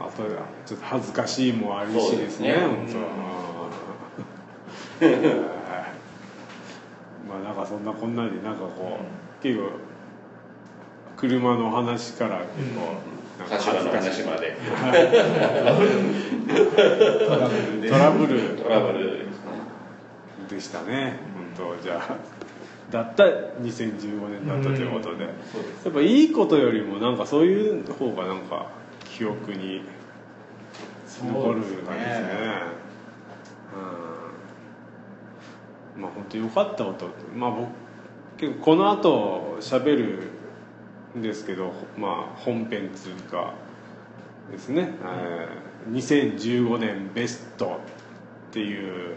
[0.00, 0.24] あと
[0.66, 2.66] ちょっと恥ずかしいもあるしですねですね。
[2.66, 3.04] 本当は。
[7.28, 9.70] まあなんかそんなこんなでなんかこう結構
[11.16, 14.56] 車の話から結構なんか立場の話まで
[17.88, 19.26] トラブルトラブル
[20.48, 21.18] でしたね。
[21.56, 22.16] 本当じゃあ
[22.90, 25.30] だった2015年だったということで、や
[25.88, 28.66] っぱいいことよりもなんかそういう方がなんか
[29.04, 29.82] 記憶に
[31.24, 32.28] 残る感じですね。
[35.96, 36.02] うん。
[36.02, 37.68] まあ本当良かったことまあ僕
[38.38, 40.39] 結構この後喋るん
[41.16, 43.54] ですけどまあ本編つうか
[44.50, 47.80] ですね、えー2015年ベスト
[48.50, 49.16] っていう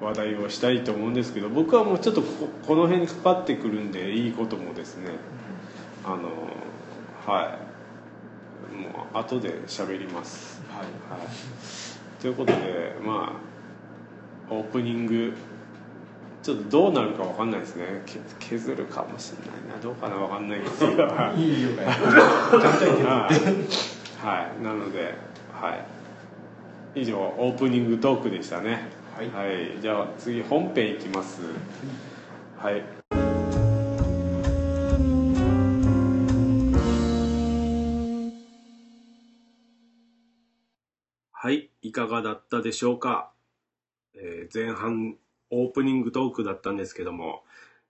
[0.00, 5.10] 話題をしたいと思うんですけど僕はもうちょっとここの辺にかかってくるんでいいこともですね。
[6.04, 6.30] あの
[7.26, 7.66] はい。
[8.74, 11.20] もう後で喋ります、はい。
[11.20, 13.40] はい、ということでま
[14.50, 15.34] あオープニング
[16.46, 18.04] ちょっとどうなるかわかんないですね。
[18.06, 19.82] け削るかもしれないな。
[19.82, 21.02] どうかなわかんないですけど。
[21.02, 21.70] はいいいよ。
[21.70, 24.24] ねはい。
[24.24, 25.14] はい、なので、
[25.52, 25.74] は
[26.94, 28.86] い、以上オープニングトークでしたね。
[29.16, 29.80] はい。
[29.82, 31.40] じゃあ次本編いきます。
[32.56, 32.84] はい。
[41.32, 43.32] はい、いかがだったでしょうか？
[44.14, 45.16] えー前半
[45.50, 47.44] オープニングトークだったんですけども、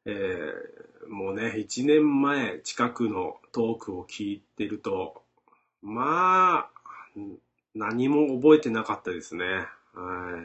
[0.05, 5.23] えーもうね、1年前近くのトークを聞いてると、
[5.81, 6.71] まあ、
[7.75, 9.45] 何も覚えてなかったですね。
[9.95, 10.43] は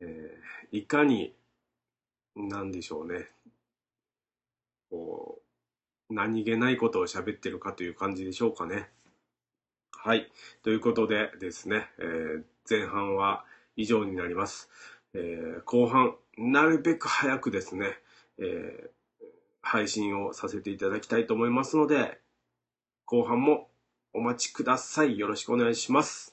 [0.00, 0.04] い。
[0.04, 1.34] えーいかに、
[2.36, 3.28] なんでしょうね。
[4.88, 5.42] こ
[6.08, 8.88] う、何気ないことを喋ってるかという感じでしょうかね。
[9.92, 10.30] はい。
[10.62, 13.44] ということでですね、えー前半は
[13.74, 14.70] 以上になります。
[15.14, 17.98] えー後半、なるべく早くですね、
[18.38, 19.00] えー
[19.62, 22.18] 配信をさせていただきたいと思いますので、
[23.04, 23.68] 後半も
[24.12, 25.18] お待ちください。
[25.18, 26.29] よろしくお願いします。